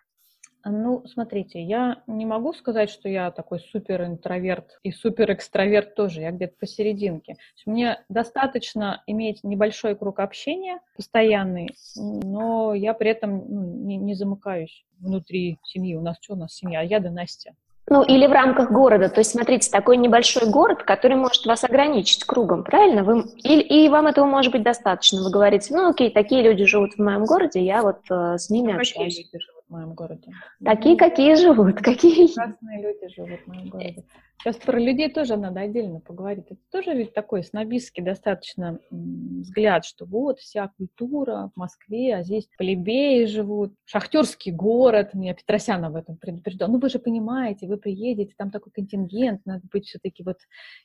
[0.67, 6.21] Ну, смотрите, я не могу сказать, что я такой супер интроверт и супер экстраверт тоже.
[6.21, 7.35] Я где-то посерединке.
[7.67, 14.85] Мне достаточно иметь небольшой круг общения, постоянный, но я при этом ну, не, не замыкаюсь
[14.99, 15.95] внутри семьи.
[15.95, 16.81] У нас что, у нас семья?
[16.81, 17.53] Я да Настя.
[17.87, 19.09] Ну, или в рамках города.
[19.09, 23.03] То есть, смотрите, такой небольшой город, который может вас ограничить кругом, правильно?
[23.03, 25.21] Вы, и, и вам этого может быть достаточно.
[25.21, 28.75] Вы говорите, ну, окей, такие люди живут в моем городе, я вот э, с ними
[28.75, 29.17] общаюсь.
[29.17, 29.29] Люди
[29.67, 30.31] в моем городе?
[30.63, 31.77] Такие, какие живут.
[31.81, 32.27] Какие...
[32.27, 34.03] Прекрасные люди живут в моем городе.
[34.39, 36.45] Сейчас про людей тоже надо отдельно поговорить.
[36.49, 42.47] Это тоже ведь такой снобистский достаточно взгляд, что вот вся культура в Москве, а здесь
[42.57, 45.13] плебеи живут, шахтерский город.
[45.13, 46.69] Меня Петросян об этом предупреждал.
[46.69, 50.37] Ну вы же понимаете, вы приедете, там такой контингент, надо быть все-таки вот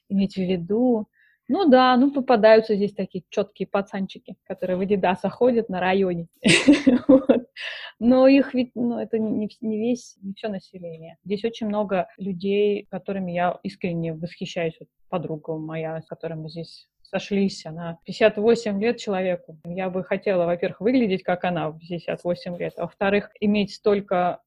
[0.09, 1.09] иметь в виду.
[1.53, 6.29] Ну да, ну попадаются здесь такие четкие пацанчики, которые в Адидаса ходят на районе.
[7.99, 11.17] Но их ведь, ну, это не, весь, не все население.
[11.25, 14.79] Здесь очень много людей, которыми я искренне восхищаюсь.
[15.09, 19.59] Подруга моя, с которой мы здесь сошлись, она 58 лет человеку.
[19.65, 24.41] Я бы хотела, во-первых, выглядеть как она в 58 лет, а во-вторых, иметь столько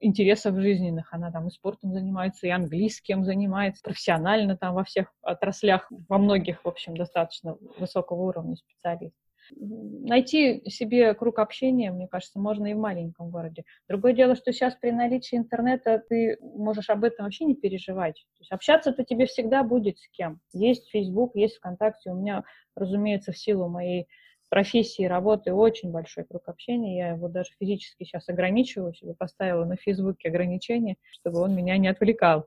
[0.00, 1.12] интересов жизненных.
[1.12, 6.64] Она там и спортом занимается, и английским занимается, профессионально там во всех отраслях, во многих,
[6.64, 9.16] в общем, достаточно высокого уровня специалист.
[9.54, 13.64] Найти себе круг общения, мне кажется, можно и в маленьком городе.
[13.88, 18.26] Другое дело, что сейчас при наличии интернета ты можешь об этом вообще не переживать.
[18.36, 20.40] То есть общаться-то тебе всегда будет с кем.
[20.52, 22.10] Есть Facebook, есть ВКонтакте.
[22.10, 22.42] У меня,
[22.74, 24.08] разумеется, в силу моей
[24.48, 26.98] профессии, работы очень большой круг общения.
[26.98, 31.88] Я его даже физически сейчас ограничиваю, себе поставила на Фейсбуке ограничения, чтобы он меня не
[31.88, 32.46] отвлекал.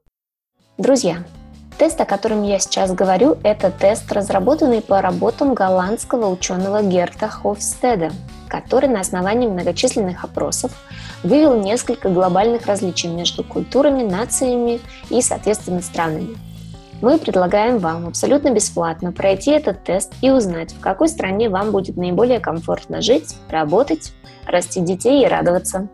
[0.78, 1.24] Друзья,
[1.78, 8.12] тест, о котором я сейчас говорю, это тест, разработанный по работам голландского ученого Герта Хофстеда,
[8.48, 10.72] который на основании многочисленных опросов
[11.24, 14.80] вывел несколько глобальных различий между культурами, нациями
[15.10, 16.38] и, соответственно, странами–
[17.02, 21.98] мы предлагаем вам абсолютно бесплатно пройти этот тест и узнать, в какой стране вам будет
[21.98, 24.14] наиболее комфортно жить, работать,
[24.46, 25.88] расти детей и радоваться.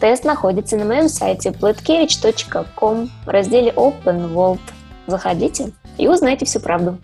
[0.00, 4.60] Тест находится на моем сайте platkevich.com в разделе Open World.
[5.06, 6.98] Заходите и узнайте всю правду.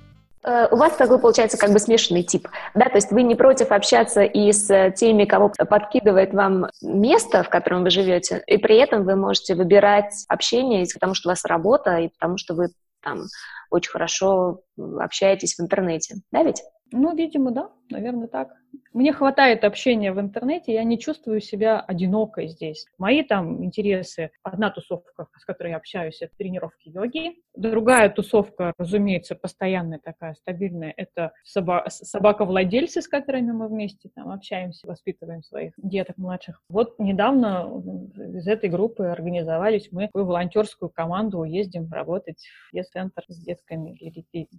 [0.45, 3.71] Э, у вас такой, получается, как бы смешанный тип, да, то есть вы не против
[3.71, 9.05] общаться и с теми, кого подкидывает вам место, в котором вы живете, и при этом
[9.05, 12.71] вы можете выбирать общение, потому что у вас работа, и потому что вы
[13.03, 13.25] там
[13.71, 16.63] очень хорошо общаетесь в интернете, да ведь?
[16.91, 18.49] Ну, видимо, да, наверное, так.
[18.93, 22.87] Мне хватает общения в интернете, я не чувствую себя одинокой здесь.
[22.99, 27.37] Мои там интересы, одна тусовка, с которой я общаюсь, это тренировки йоги.
[27.55, 34.87] Другая тусовка, разумеется, постоянная такая, стабильная, это соба- собака-владельцы, с которыми мы вместе там общаемся,
[34.87, 36.63] воспитываем своих деток младших.
[36.69, 37.83] Вот недавно
[38.17, 43.97] из этой группы организовались мы в волонтерскую команду, ездим работать в центр с детками,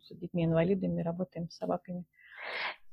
[0.02, 2.04] с детьми-инвалидами, работаем с собаками.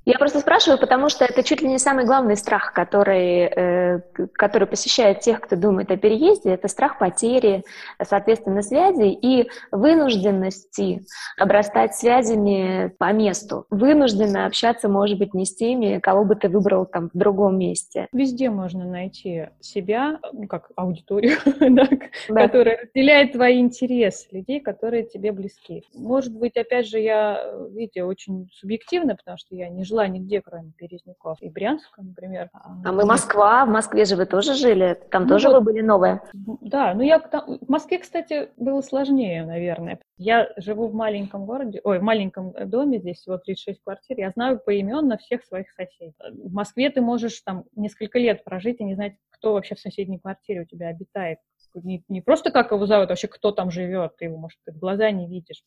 [0.07, 4.01] Я просто спрашиваю, потому что это чуть ли не самый главный страх, который, э,
[4.33, 6.51] который посещает тех, кто думает о переезде.
[6.51, 7.65] Это страх потери,
[8.03, 11.03] соответственно, связей и вынужденности
[11.37, 13.67] обрастать связями по месту.
[13.69, 18.09] Вынужденно общаться, может быть, не с теми, кого бы ты выбрал там в другом месте.
[18.13, 21.87] Везде можно найти себя, ну, как аудиторию, да,
[22.29, 22.47] да.
[22.47, 25.85] которая разделяет твои интересы, людей, которые тебе близки.
[25.95, 30.73] Может быть, опять же, я, видите, очень субъективно, потому что я не жила нигде, кроме
[30.79, 31.39] Березняков.
[31.43, 32.49] И Брянска, например.
[32.53, 35.73] А, а мы Москва, в Москве же вы тоже жили, там ну, тоже вот, вы
[35.73, 36.23] были новые.
[36.33, 40.01] Да, ну я там, в Москве, кстати, было сложнее, наверное.
[40.17, 44.61] Я живу в маленьком городе, ой, в маленьком доме, здесь всего 36 квартир, я знаю
[44.65, 46.15] поименно всех своих соседей.
[46.19, 50.19] В Москве ты можешь там несколько лет прожить и не знать, кто вообще в соседней
[50.19, 51.39] квартире у тебя обитает.
[51.75, 54.79] Не, не просто как его зовут, а вообще кто там живет, ты его, может, в
[54.79, 55.63] глаза не видишь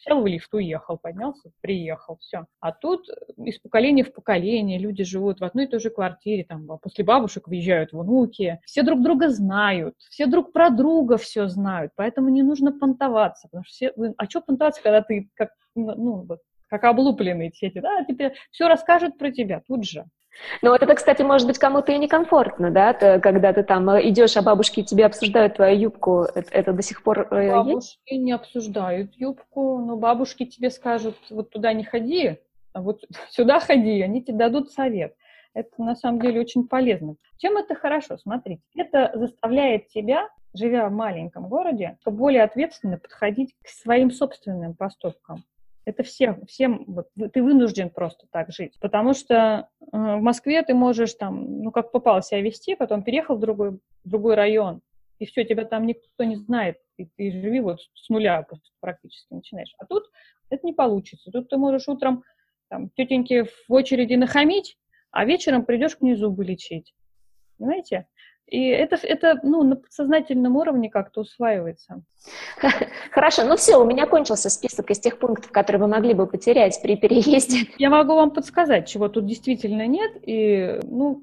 [0.00, 2.46] сел в лифт, уехал, поднялся, приехал, все.
[2.60, 6.70] А тут из поколения в поколение люди живут в одной и той же квартире, там,
[6.70, 11.92] а после бабушек въезжают внуки, все друг друга знают, все друг про друга все знают,
[11.96, 16.40] поэтому не нужно понтоваться, потому что все, а что понтоваться, когда ты как, ну, вот,
[16.70, 20.06] как облупленные сети, да, тебе все расскажут про тебя тут же.
[20.62, 24.08] Ну, вот это, кстати, может быть кому-то и некомфортно, да, ты, когда ты там э,
[24.08, 28.22] идешь, а бабушки тебе обсуждают твою юбку, это, это до сих пор э, Бабушки есть?
[28.22, 32.38] не обсуждают юбку, но бабушки тебе скажут, вот туда не ходи,
[32.72, 35.14] а вот сюда ходи, они тебе дадут совет.
[35.52, 37.16] Это на самом деле очень полезно.
[37.38, 38.16] Чем это хорошо?
[38.16, 45.42] Смотрите, это заставляет тебя, живя в маленьком городе, более ответственно подходить к своим собственным поступкам.
[45.90, 48.78] Это всем, всем вот, ты вынужден просто так жить.
[48.80, 49.34] Потому что
[49.80, 53.72] э, в Москве ты можешь там, ну, как попало себя вести, потом переехал в другой,
[53.72, 54.82] в другой район,
[55.18, 58.46] и все, тебя там никто не знает, и ты живи вот с нуля
[58.78, 59.74] практически начинаешь.
[59.78, 60.04] А тут
[60.48, 61.32] это не получится.
[61.32, 62.22] Тут ты можешь утром
[62.68, 64.78] там, тетеньке в очереди нахамить,
[65.10, 66.94] а вечером придешь к ней зубы лечить.
[67.58, 68.06] Понимаете?
[68.50, 72.02] И это, это ну, на подсознательном уровне как-то усваивается.
[73.12, 76.80] Хорошо, ну все, у меня кончился список из тех пунктов, которые вы могли бы потерять
[76.82, 77.70] при переезде.
[77.78, 80.12] Я могу вам подсказать, чего тут действительно нет.
[80.26, 81.22] И, ну,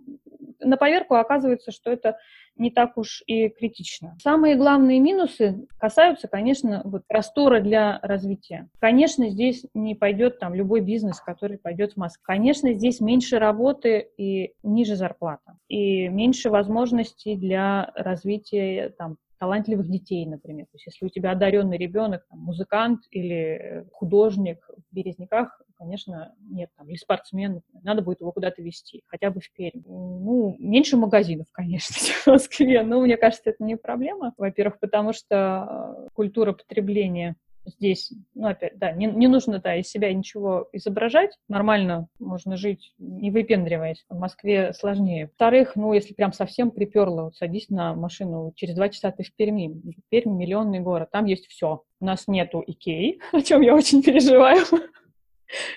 [0.59, 2.17] на поверку оказывается, что это
[2.60, 4.16] не так уж и критично.
[4.22, 8.70] Самые главные минусы касаются, конечно, вот простора для развития.
[8.80, 12.24] Конечно, здесь не пойдет там любой бизнес, который пойдет в Москву.
[12.26, 15.58] Конечно, здесь меньше работы и ниже зарплата.
[15.68, 20.66] И меньше возможностей для развития там, талантливых детей, например.
[20.66, 26.69] То есть если у тебя одаренный ребенок, там, музыкант или художник в Березняках, конечно, нет,
[26.78, 29.82] там, или спортсмен, надо будет его куда-то вести, хотя бы в Пермь.
[29.86, 34.34] Ну, меньше магазинов, конечно, в Москве, но мне кажется, это не проблема.
[34.38, 37.36] Во-первых, потому что э, культура потребления
[37.67, 42.93] здесь, ну, опять, да, не, не нужно, да, из себя ничего изображать, нормально можно жить,
[42.97, 44.05] не выпендриваясь.
[44.09, 45.25] В Москве сложнее.
[45.25, 49.34] Во-вторых, ну, если прям совсем приперло, вот садись на машину, через два часа ты в
[49.36, 49.82] Перми.
[50.09, 51.84] Пермь— миллионный город, там есть все.
[51.99, 54.65] У нас нету Икеи, о чем я очень переживаю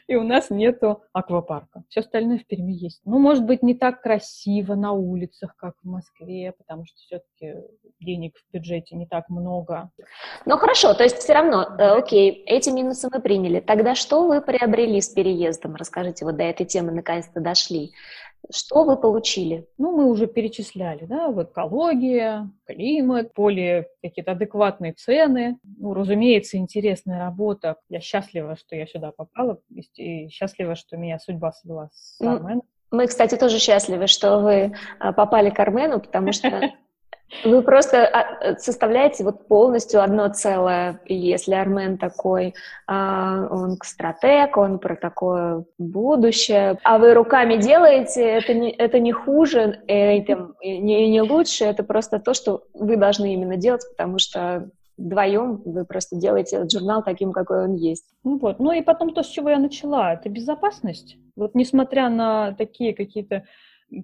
[0.06, 1.84] и у нас нету аквапарка.
[1.88, 3.00] Все остальное в Перми есть.
[3.04, 7.60] Ну, может быть, не так красиво на улицах, как в Москве, потому что все-таки
[8.00, 9.90] денег в бюджете не так много.
[10.46, 13.60] Ну, хорошо, то есть все равно, э, окей, эти минусы мы приняли.
[13.60, 15.74] Тогда что вы приобрели с переездом?
[15.76, 17.92] Расскажите, вот до этой темы наконец-то дошли.
[18.52, 19.66] Что вы получили?
[19.78, 25.58] Ну, мы уже перечисляли, да, экология, климат, более какие-то адекватные цены.
[25.62, 27.76] Ну, разумеется, интересная работа.
[27.88, 29.58] Я счастлива, что я сюда попала,
[29.94, 32.62] и счастлива, что меня судьба свела с Арменом.
[32.90, 36.48] Мы, кстати, тоже счастливы, что вы а, попали к Армену, потому что
[37.44, 41.00] Вы просто а, составляете вот полностью одно целое.
[41.06, 42.54] Если Армен такой,
[42.86, 49.12] а, он стратег, он про такое будущее, а вы руками делаете, это не, это не
[49.12, 54.68] хуже, этим, не, не лучше, это просто то, что вы должны именно делать, потому что
[54.98, 58.04] вдвоем вы просто делаете этот журнал таким, какой он есть.
[58.24, 61.16] Ну вот, ну и потом то, с чего я начала, это безопасность.
[61.36, 63.44] Вот несмотря на такие какие-то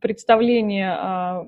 [0.01, 1.47] представления о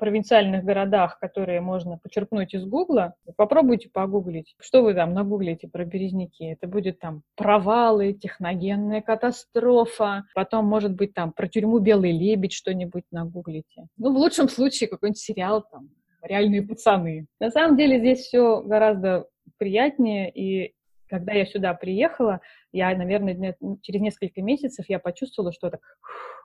[0.00, 4.54] провинциальных городах, которые можно почерпнуть из Гугла, попробуйте погуглить.
[4.58, 6.42] Что вы там нагуглите про Березники?
[6.42, 13.04] Это будет там провалы, техногенная катастрофа, потом, может быть, там про тюрьму Белый лебедь что-нибудь
[13.12, 13.86] нагуглите.
[13.98, 15.90] Ну, в лучшем случае какой-нибудь сериал там
[16.22, 17.26] реальные пацаны.
[17.38, 19.26] На самом деле здесь все гораздо
[19.58, 20.74] приятнее, и
[21.10, 22.40] когда я сюда приехала,
[22.72, 25.80] я, наверное, через несколько месяцев я почувствовала, что так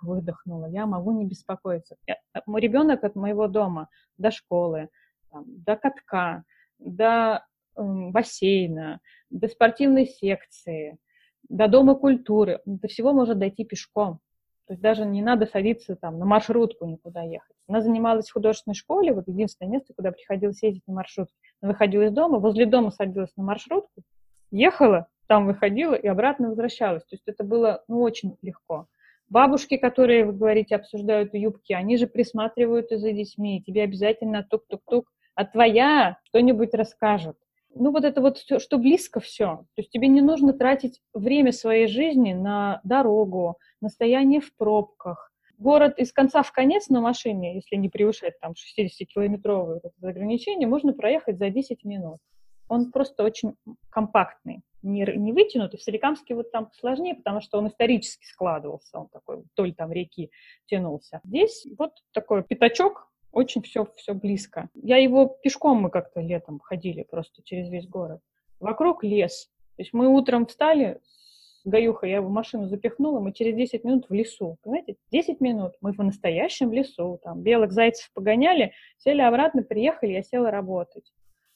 [0.01, 1.95] выдохнула, я могу не беспокоиться.
[2.07, 4.89] Я, э, мой ребенок от моего дома до школы,
[5.31, 6.43] там, до катка,
[6.79, 7.45] до
[7.77, 8.99] э, бассейна,
[9.29, 10.97] до спортивной секции,
[11.47, 12.59] до Дома культуры.
[12.65, 14.19] До всего может дойти пешком.
[14.65, 17.55] То есть даже не надо садиться там на маршрутку никуда ехать.
[17.67, 21.35] Она занималась в художественной школе, вот единственное место, куда приходилось ездить на маршрутке.
[21.61, 24.01] Она выходила из дома, возле дома садилась на маршрутку,
[24.51, 27.03] ехала, там выходила и обратно возвращалась.
[27.03, 28.87] То есть это было ну, очень легко.
[29.27, 33.63] Бабушки, которые, вы говорите, обсуждают юбки, они же присматривают и за детьми.
[33.65, 37.35] Тебе обязательно тук-тук-тук, а твоя что-нибудь расскажет.
[37.73, 39.65] Ну вот это вот все, что близко все.
[39.75, 45.31] То есть тебе не нужно тратить время своей жизни на дорогу, на стояние в пробках.
[45.57, 50.93] Город из конца в конец на машине, если не превышать там 60-километровые вот ограничения, можно
[50.93, 52.19] проехать за 10 минут.
[52.67, 53.55] Он просто очень
[53.89, 55.79] компактный не, не вытянутый.
[55.79, 60.31] В Соликамске вот там сложнее, потому что он исторически складывался, он такой вдоль там реки
[60.67, 61.21] тянулся.
[61.23, 64.69] Здесь вот такой пятачок, очень все, все близко.
[64.75, 68.21] Я его пешком мы как-то летом ходили просто через весь город.
[68.59, 69.49] Вокруг лес.
[69.75, 71.01] То есть мы утром встали
[71.63, 74.57] с Гаюхой, я его машину запихнула, мы через 10 минут в лесу.
[74.61, 74.95] Понимаете?
[75.11, 75.73] 10 минут.
[75.81, 77.19] Мы в настоящем лесу.
[77.23, 81.11] Там белых зайцев погоняли, сели обратно, приехали, я села работать.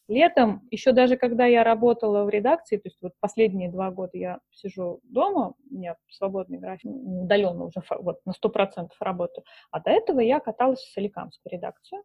[0.09, 4.39] Летом, еще даже когда я работала в редакции, то есть вот последние два года я
[4.49, 9.91] сижу дома, у меня свободный график, удаленно уже вот на сто процентов работаю, а до
[9.91, 12.01] этого я каталась в Соликамскую редакцию.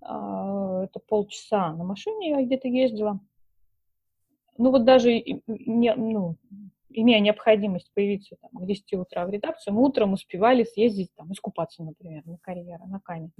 [0.00, 3.20] А, это полчаса на машине я где-то ездила.
[4.56, 6.36] Ну вот даже не, ну,
[6.94, 11.82] имея необходимость появиться там, к 10 утра в редакцию, мы утром успевали съездить, там, искупаться,
[11.82, 13.30] например, на карьеру, на Каме.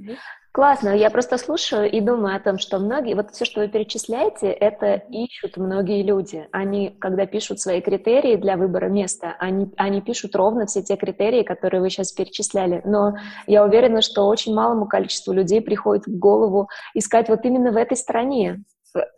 [0.53, 0.91] Классно.
[0.91, 4.95] Я просто слушаю и думаю о том, что многие, вот все, что вы перечисляете, это
[5.11, 6.47] ищут многие люди.
[6.53, 11.43] Они, когда пишут свои критерии для выбора места, они, они пишут ровно все те критерии,
[11.43, 12.83] которые вы сейчас перечисляли.
[12.85, 13.15] Но
[13.47, 17.97] я уверена, что очень малому количеству людей приходит в голову искать вот именно в этой
[17.97, 18.63] стране,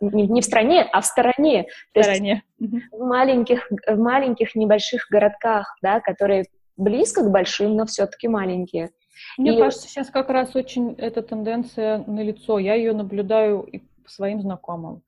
[0.01, 1.67] не в стране, а в стороне.
[1.93, 2.43] В стороне.
[2.59, 6.45] в маленьких, в маленьких небольших городках, да, которые
[6.77, 8.91] близко к большим, но все-таки маленькие.
[9.37, 9.59] Мне и...
[9.59, 12.59] кажется, сейчас как раз очень эта тенденция на лицо.
[12.59, 15.01] Я ее наблюдаю и по своим знакомым.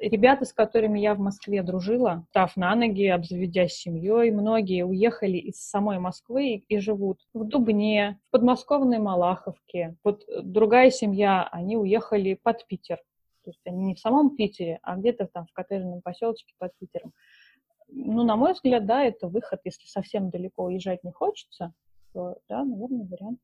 [0.00, 5.58] Ребята, с которыми я в Москве дружила, став на ноги, обзаведясь семьей, многие уехали из
[5.58, 9.94] самой Москвы и живут в Дубне, в подмосковной Малаховке.
[10.02, 12.98] Вот другая семья, они уехали под Питер.
[13.44, 17.12] То есть они не в самом Питере, а где-то там в коттеджном поселочке под Питером.
[17.88, 21.72] Ну, на мой взгляд, да, это выход, если совсем далеко уезжать не хочется,
[22.14, 23.38] то, да, наверное, вариант.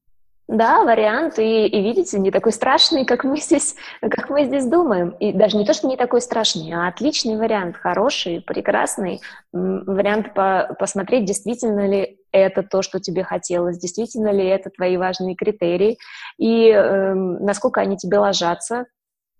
[0.48, 5.10] Да, вариант, и, и видите, не такой страшный, как мы здесь, как мы здесь думаем.
[5.20, 9.20] И даже не то, что не такой страшный, а отличный вариант, хороший, прекрасный
[9.52, 15.34] вариант по, посмотреть, действительно ли это то, что тебе хотелось, действительно ли это твои важные
[15.34, 15.98] критерии,
[16.38, 18.86] и э, насколько они тебе ложатся,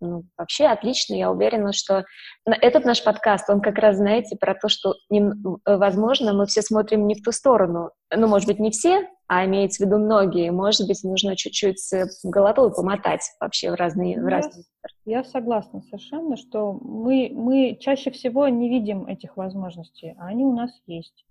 [0.01, 2.05] ну, вообще отлично, я уверена, что
[2.47, 5.33] этот наш подкаст, он как раз, знаете, про то, что, не,
[5.67, 7.91] возможно, мы все смотрим не в ту сторону.
[8.15, 10.51] Ну, может быть, не все, а имеется в виду многие.
[10.51, 11.79] Может быть, нужно чуть-чуть
[12.25, 14.21] головой помотать вообще в разные...
[14.21, 14.65] В разные...
[15.05, 20.45] Я, я согласна совершенно, что мы, мы чаще всего не видим этих возможностей, а они
[20.45, 21.25] у нас есть.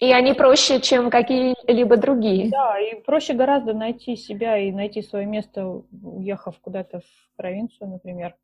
[0.00, 2.48] И они проще, чем какие-либо другие.
[2.50, 8.34] Да, и проще гораздо найти себя и найти свое место, уехав куда-то в провинцию, например,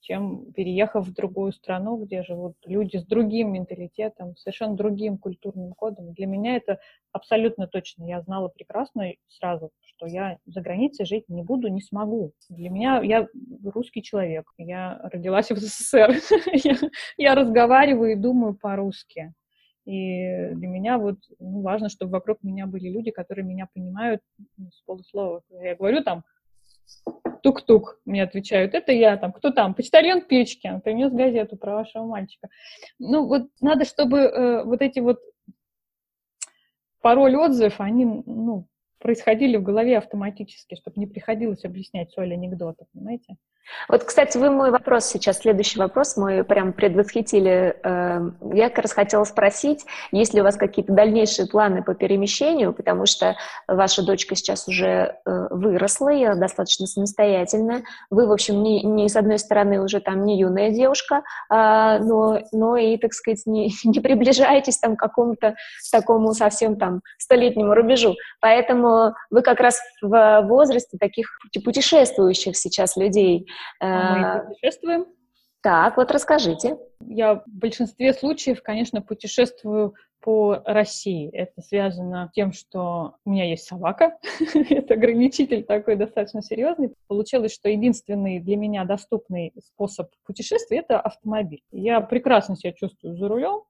[0.00, 6.12] чем переехав в другую страну, где живут люди с другим менталитетом, совершенно другим культурным кодом.
[6.12, 6.78] Для меня это
[7.12, 8.04] абсолютно точно.
[8.04, 12.32] Я знала прекрасно сразу, что я за границей жить не буду, не смогу.
[12.50, 13.26] Для меня я
[13.64, 14.44] русский человек.
[14.58, 16.16] Я родилась в СССР.
[17.16, 19.32] Я разговариваю и думаю по-русски.
[19.88, 24.20] И для меня вот ну, важно, чтобы вокруг меня были люди, которые меня понимают
[24.58, 25.42] ну, с полуслова.
[25.62, 26.24] Я говорю там
[27.42, 32.48] тук-тук, мне отвечают, это я там, кто там, почтальон Печкин, принес газету про вашего мальчика.
[32.98, 35.20] Ну вот надо, чтобы э, вот эти вот
[37.00, 38.66] пароль отзыв, они, ну,
[38.98, 43.36] происходили в голове автоматически, чтобы не приходилось объяснять соль анекдота, понимаете?
[43.88, 47.76] Вот, кстати, вы мой вопрос сейчас, следующий вопрос, мы прям предвосхитили.
[47.82, 52.72] Эм, я как раз хотела спросить, есть ли у вас какие-то дальнейшие планы по перемещению,
[52.72, 53.36] потому что
[53.66, 54.86] ваша дочка сейчас уже
[55.24, 57.82] э, выросла, и достаточно самостоятельная.
[58.10, 62.40] Вы, в общем, не, не с одной стороны уже там не юная девушка, а, но,
[62.52, 65.54] но и, так сказать, не, не приближаетесь там к какому-то
[65.92, 68.16] такому совсем там столетнему рубежу.
[68.40, 68.87] Поэтому
[69.30, 71.26] вы как раз в возрасте таких
[71.64, 73.46] путешествующих сейчас людей.
[73.80, 75.06] А мы э, путешествуем.
[75.60, 76.78] Так, вот расскажите.
[77.00, 81.30] Я в большинстве случаев, конечно, путешествую по России.
[81.32, 84.18] Это связано с тем, что у меня есть собака.
[84.54, 86.92] это ограничитель такой достаточно серьезный.
[87.06, 91.62] Получилось, что единственный для меня доступный способ путешествия— это автомобиль.
[91.70, 93.62] Я прекрасно себя чувствую за рулем,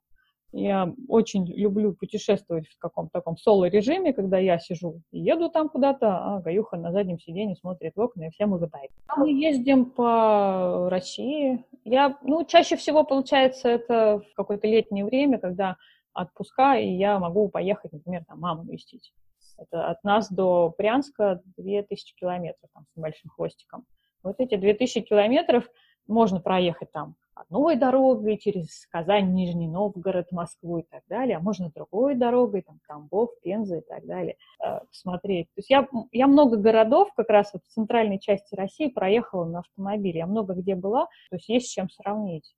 [0.52, 6.06] Я очень люблю путешествовать в каком-то таком соло-режиме, когда я сижу и еду там куда-то,
[6.08, 8.90] а Гаюха на заднем сиденье смотрит в окна и всем улыбает.
[9.16, 11.64] Мы ездим по России.
[11.84, 15.76] Я, ну, чаще всего, получается, это в какое-то летнее время, когда
[16.14, 19.12] отпуска, и я могу поехать, например, там, маму навестить.
[19.58, 23.84] Это от нас до Брянска 2000 километров там, с небольшим хвостиком.
[24.22, 25.68] Вот эти 2000 километров
[26.06, 31.70] можно проехать там одной дорогой через Казань, Нижний Новгород, Москву и так далее, а можно
[31.70, 35.46] другой дорогой, там, Тамбов, Пенза и так далее, э, смотреть.
[35.54, 39.60] То есть я, я много городов как раз вот в центральной части России проехала на
[39.60, 42.54] автомобиле, я много где была, то есть есть с чем сравнить.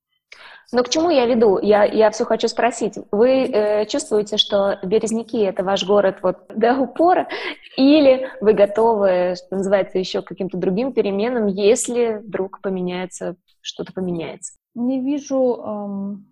[0.73, 1.59] Но к чему я веду?
[1.59, 2.95] Я, я все хочу спросить.
[3.11, 7.29] Вы э, чувствуете, что Березники– это ваш город вот до упора,
[7.77, 14.60] или вы готовы, что называется, еще к каким-то другим переменам, если вдруг поменяется, что-то поменяется?
[14.75, 16.27] Не вижу эм,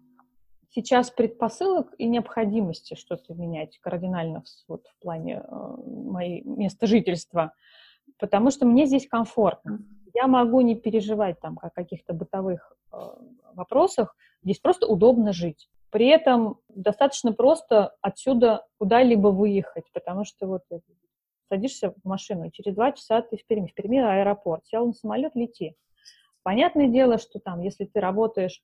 [0.70, 7.52] сейчас предпосылок и необходимости что-то менять кардинально вот, в плане э, моей места жительства,
[8.18, 9.80] потому что мне здесь комфортно.
[10.14, 12.96] Я могу не переживать там о каких-то бытовых э,
[13.54, 15.68] вопросах, здесь просто удобно жить.
[15.90, 20.62] При этом достаточно просто отсюда куда-либо выехать, потому что вот
[21.48, 23.68] садишься в машину, и через два часа ты в Перми.
[23.68, 24.66] В Перми аэропорт.
[24.66, 25.76] Сел на самолет, лети.
[26.42, 28.62] Понятное дело, что там, если ты работаешь,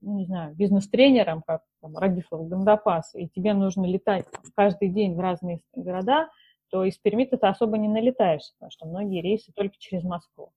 [0.00, 5.20] ну, не знаю, бизнес-тренером, как там, Радифов Гандапас, и тебе нужно летать каждый день в
[5.20, 6.28] разные города,
[6.70, 10.52] то из Перми ты особо не налетаешь, потому что многие рейсы только через Москву.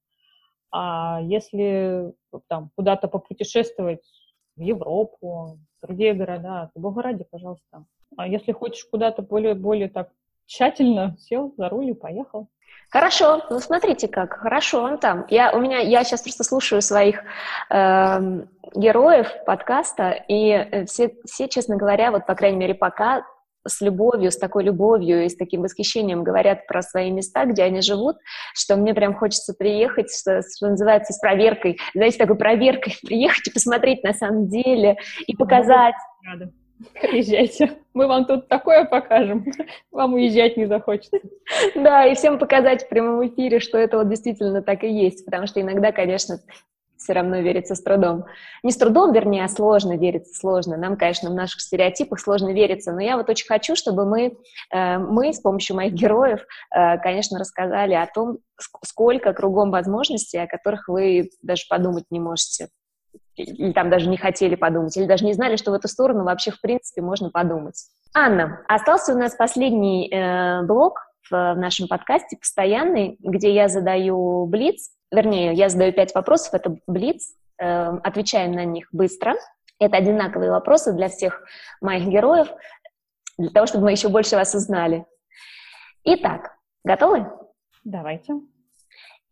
[0.72, 2.14] А если
[2.48, 4.02] там куда-то попутешествовать
[4.56, 7.86] в Европу, в другие города, то бога ради, пожалуйста.
[8.18, 10.12] А если хочешь куда-то более, более так
[10.46, 12.48] тщательно, сел за руль и поехал.
[12.94, 15.26] Хорошо, ну смотрите как, хорошо он там.
[15.28, 17.22] Я, у меня, я сейчас просто слушаю своих
[17.72, 18.20] э,
[18.76, 23.26] героев подкаста, и э, все, все, честно говоря, вот, по крайней мере, пока
[23.68, 27.82] с любовью, с такой любовью и с таким восхищением говорят про свои места, где они
[27.82, 28.18] живут,
[28.54, 33.52] что мне прям хочется приехать, что, что называется, с проверкой, знаете, такой проверкой, приехать и
[33.52, 35.96] посмотреть на самом деле, и показать.
[36.24, 36.52] Рада.
[37.02, 37.78] Приезжайте.
[37.94, 39.46] Мы вам тут такое покажем.
[39.92, 41.20] Вам уезжать не захочется.
[41.76, 45.26] Да, и всем показать в прямом эфире, что это вот действительно так и есть.
[45.26, 46.40] Потому что иногда, конечно,
[47.04, 48.26] все равно верится с трудом.
[48.64, 50.78] Не с трудом, вернее, а сложно верится, сложно.
[50.78, 54.38] Нам, конечно, в наших стереотипах сложно вериться, но я вот очень хочу, чтобы мы,
[54.72, 58.40] э, мы с помощью моих героев, э, конечно, рассказали о том,
[58.84, 62.70] сколько кругом возможностей, о которых вы даже подумать не можете.
[63.36, 66.52] Или там даже не хотели подумать, или даже не знали, что в эту сторону вообще,
[66.52, 67.84] в принципе, можно подумать.
[68.14, 71.00] Анна, остался у нас последний э, блок
[71.30, 76.78] в, в нашем подкасте, постоянный, где я задаю блиц вернее, я задаю пять вопросов, это
[76.88, 79.36] блиц, э, отвечаем на них быстро.
[79.80, 81.44] Это одинаковые вопросы для всех
[81.82, 82.48] моих героев,
[83.38, 85.06] для того, чтобы мы еще больше вас узнали.
[86.04, 87.28] Итак, готовы?
[87.84, 88.34] Давайте.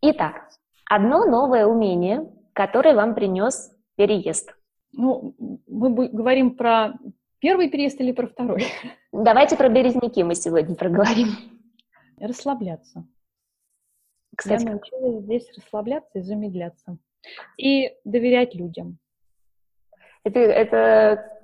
[0.02, 0.48] Итак,
[0.88, 4.54] одно новое умение, которое вам принес переезд.
[4.92, 5.34] Ну,
[5.66, 6.94] мы говорим про
[7.38, 8.64] первый переезд или про второй?
[9.12, 11.28] Давайте про березники мы сегодня проговорим.
[12.18, 13.06] Расслабляться.
[14.36, 16.98] Кстати, я научилась здесь расслабляться и замедляться.
[17.56, 18.98] И доверять людям.
[20.24, 21.40] Это, это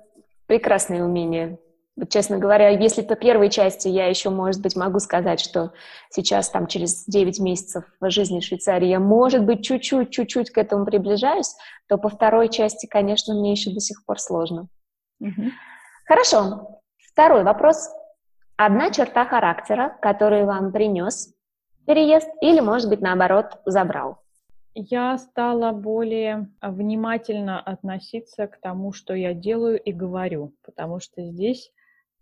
[0.47, 1.59] прекрасное умение.
[1.99, 5.73] Вот, честно говоря, если по первой части я еще, может быть, могу сказать, что
[6.09, 10.57] сейчас, там, через 9 месяцев в жизни в Швейцарии я, может быть, чуть-чуть, чуть-чуть к
[10.57, 11.53] этому приближаюсь,
[11.89, 14.69] то по второй части, конечно, мне еще до сих пор сложно.
[15.19, 15.51] Угу.
[16.05, 16.79] Хорошо.
[17.11, 17.89] Второй вопрос.
[18.55, 21.33] Одна черта характера, которую вам принес
[21.85, 24.19] переезд или, может быть, наоборот, забрал?
[24.73, 31.73] Я стала более внимательно относиться к тому, что я делаю и говорю, потому что здесь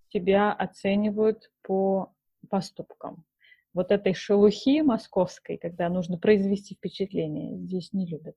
[0.10, 2.14] тебя оценивают по
[2.50, 3.26] поступкам.
[3.74, 8.36] Вот этой шелухи московской, когда нужно произвести впечатление, здесь не любят.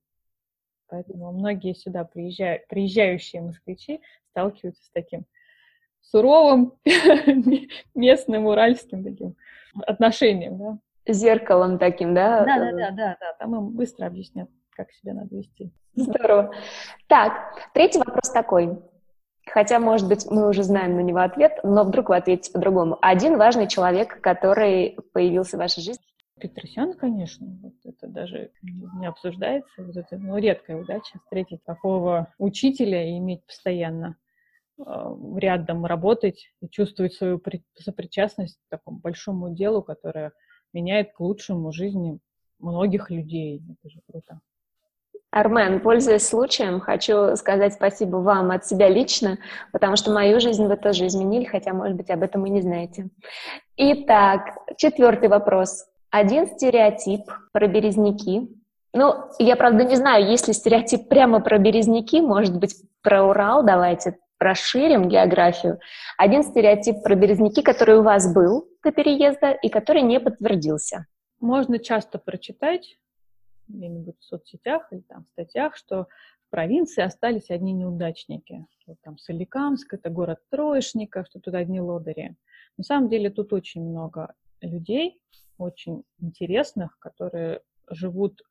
[0.87, 5.25] Поэтому многие сюда приезжают, приезжающие москвичи сталкиваются с таким
[6.01, 6.73] суровым
[7.95, 9.35] местным уральским таким
[9.73, 12.45] отношением, да зеркалом таким, да?
[12.45, 13.33] Да, да, да, да, да.
[13.39, 15.71] Там им быстро объяснят, как себя надо вести.
[15.95, 16.53] Здорово.
[17.07, 17.33] Так,
[17.73, 18.79] третий вопрос такой.
[19.45, 22.97] Хотя, может быть, мы уже знаем на него ответ, но вдруг вы ответите по-другому.
[23.01, 26.03] Один важный человек, который появился в вашей жизни?
[26.39, 27.47] Петросян, конечно.
[27.61, 29.69] Вот это даже не обсуждается.
[29.77, 34.17] Вот это ну, редкая удача встретить такого учителя и иметь постоянно
[34.79, 34.83] э,
[35.37, 37.41] рядом работать и чувствовать свою
[37.77, 40.31] сопричастность к такому большому делу, которое
[40.73, 42.19] меняет к лучшему жизни
[42.57, 43.61] многих людей.
[43.69, 44.39] Это же круто.
[45.31, 49.37] Армен, пользуясь случаем, хочу сказать спасибо вам от себя лично,
[49.71, 53.07] потому что мою жизнь вы тоже изменили, хотя, может быть, об этом и не знаете.
[53.77, 55.85] Итак, четвертый вопрос.
[56.09, 57.21] Один стереотип
[57.53, 58.49] про березники.
[58.93, 63.63] Ну, я, правда, не знаю, есть ли стереотип прямо про березники, может быть, про Урал,
[63.63, 65.79] давайте расширим географию.
[66.17, 71.05] Один стереотип про березники, который у вас был до переезда и который не подтвердился.
[71.39, 72.97] Можно часто прочитать
[73.71, 76.07] где-нибудь в соцсетях или там в статьях, что
[76.47, 78.65] в провинции остались одни неудачники.
[78.79, 82.35] Что там Соликамск, это город троечников, что тут одни лодыри.
[82.77, 85.21] На самом деле тут очень много людей,
[85.57, 88.41] очень интересных, которые живут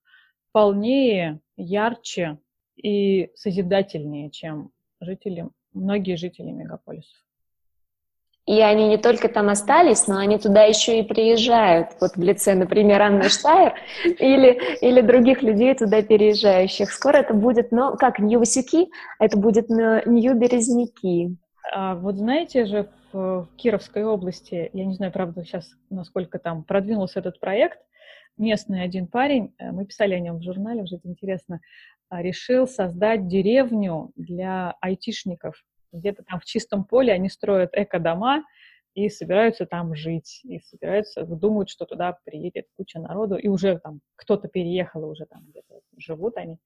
[0.53, 2.39] полнее, ярче
[2.77, 7.25] и созидательнее, чем жители, многие жители мегаполисов.
[8.47, 11.91] И они не только там остались, но они туда еще и приезжают.
[12.01, 13.75] Вот в лице, например, Анны Штайр
[14.05, 16.91] или, или других людей туда переезжающих.
[16.91, 18.89] Скоро это будет, ну, как, Нью-Васюки,
[19.19, 21.37] это будет Нью-Березники.
[21.73, 26.65] А вот знаете же, в, в Кировской области, я не знаю, правда, сейчас, насколько там
[26.65, 27.79] продвинулся этот проект,
[28.37, 31.61] местный один парень, э, мы писали о нем в журнале, уже это интересно,
[32.09, 35.63] а, решил создать деревню для айтишников
[35.93, 38.45] где-то там в чистом поле они строят эко-дома
[38.95, 44.01] и собираются там жить, и собираются, думают, что туда приедет куча народу, и уже там
[44.17, 46.59] кто-то переехал, уже там где-то живут они.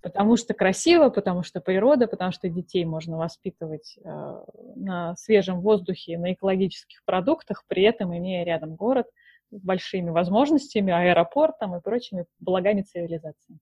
[0.00, 4.44] Потому что красиво, потому что природа, потому что детей можно воспитывать э,
[4.76, 9.08] на свежем воздухе, на экологических продуктах, при этом имея рядом город
[9.50, 13.58] с большими возможностями, аэропортом и прочими благами цивилизации.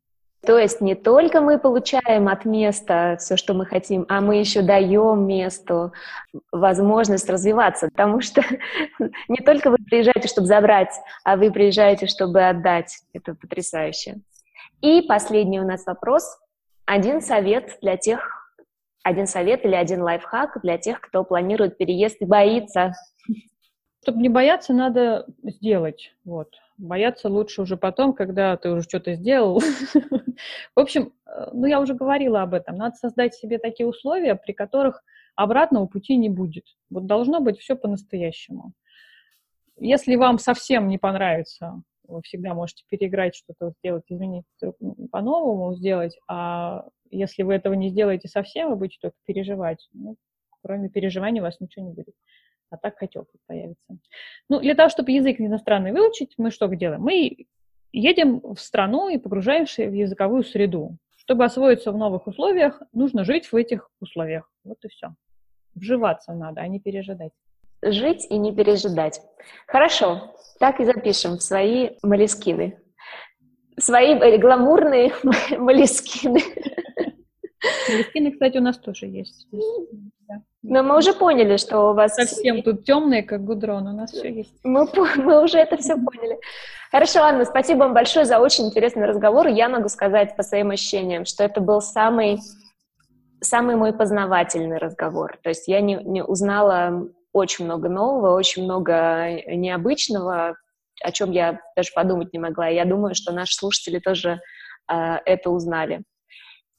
[0.46, 4.62] То есть не только мы получаем от места все, что мы хотим, а мы еще
[4.62, 5.92] даем месту
[6.52, 8.42] возможность развиваться, потому что
[9.28, 10.94] не только вы приезжаете, чтобы забрать,
[11.24, 13.00] а вы приезжаете, чтобы отдать.
[13.12, 14.18] Это потрясающе.
[14.82, 16.38] И последний у нас вопрос.
[16.84, 18.52] Один совет для тех,
[19.02, 22.92] один совет или один лайфхак для тех, кто планирует переезд и боится.
[24.04, 26.14] Чтобы не бояться, надо сделать.
[26.24, 29.60] Вот Бояться лучше уже потом, когда ты уже что-то сделал.
[30.74, 32.76] В общем, э, ну я уже говорила об этом.
[32.76, 35.02] Надо создать себе такие условия, при которых
[35.36, 36.64] обратного пути не будет.
[36.90, 38.72] Вот должно быть все по-настоящему.
[39.78, 44.44] Если вам совсем не понравится, вы всегда можете переиграть что-то, сделать, изменить,
[45.10, 50.16] по-новому сделать, а если вы этого не сделаете совсем, вы будете только переживать, ну,
[50.62, 52.14] кроме переживаний у вас ничего не будет
[52.70, 53.98] а так хоть опыт появится.
[54.48, 57.02] Ну, для того, чтобы язык иностранный выучить, мы что делаем?
[57.02, 57.46] Мы
[57.92, 60.96] едем в страну и погружаемся в языковую среду.
[61.16, 64.50] Чтобы освоиться в новых условиях, нужно жить в этих условиях.
[64.64, 65.14] Вот и все.
[65.74, 67.32] Вживаться надо, а не пережидать.
[67.82, 69.20] Жить и не пережидать.
[69.66, 72.78] Хорошо, так и запишем в свои молескины.
[73.78, 75.12] Свои э, гламурные
[75.58, 76.40] молескины.
[77.88, 79.46] Молескины, кстати, у нас тоже есть.
[80.62, 82.14] Но мы уже поняли, что у вас...
[82.14, 84.58] Совсем тут темные, как гудрон, у нас все есть.
[84.64, 86.38] Мы, мы уже это все поняли.
[86.90, 89.46] Хорошо, Анна, спасибо вам большое за очень интересный разговор.
[89.46, 92.38] Я могу сказать по своим ощущениям, что это был самый,
[93.40, 95.38] самый мой познавательный разговор.
[95.42, 100.56] То есть я не, не узнала очень много нового, очень много необычного,
[101.02, 102.68] о чем я даже подумать не могла.
[102.68, 104.40] Я думаю, что наши слушатели тоже
[104.90, 106.02] э, это узнали.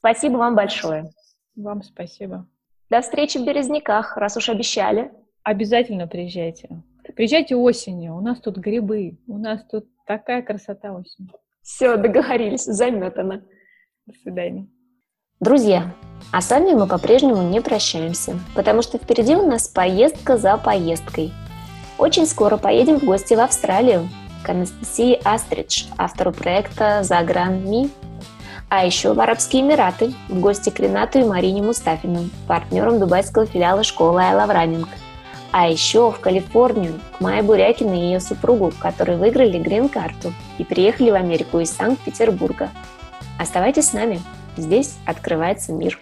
[0.08, 1.12] Спасибо вам большое.
[1.58, 2.48] Вам спасибо.
[2.90, 5.12] До встречи в Березняках, раз уж обещали.
[5.44, 6.82] Обязательно приезжайте.
[7.14, 11.34] Приезжайте осенью, у нас тут грибы, у нас тут такая красота осенью.
[11.62, 13.44] Все, договорились, заметано.
[14.06, 14.70] До свидания.
[15.42, 15.94] Друзья,
[16.32, 21.34] а с вами мы по-прежнему не прощаемся, потому что впереди у нас поездка за поездкой.
[21.98, 24.08] Очень скоро поедем в гости в Австралию
[24.46, 27.90] к Анастасии Астридж, автору проекта «Загран Ми»,
[28.70, 33.84] а еще в Арабские Эмираты, в гости к Ренату и Марине Мустафиным, партнерам дубайского филиала
[33.84, 34.88] школы Love Running.
[35.52, 41.12] А еще в Калифорнию, к Майе Бурякиной и ее супругу, которые выиграли грин-карту и приехали
[41.12, 42.70] в Америку из Санкт-Петербурга.
[43.40, 44.20] Оставайтесь с нами,
[44.58, 46.00] здесь открывается мир.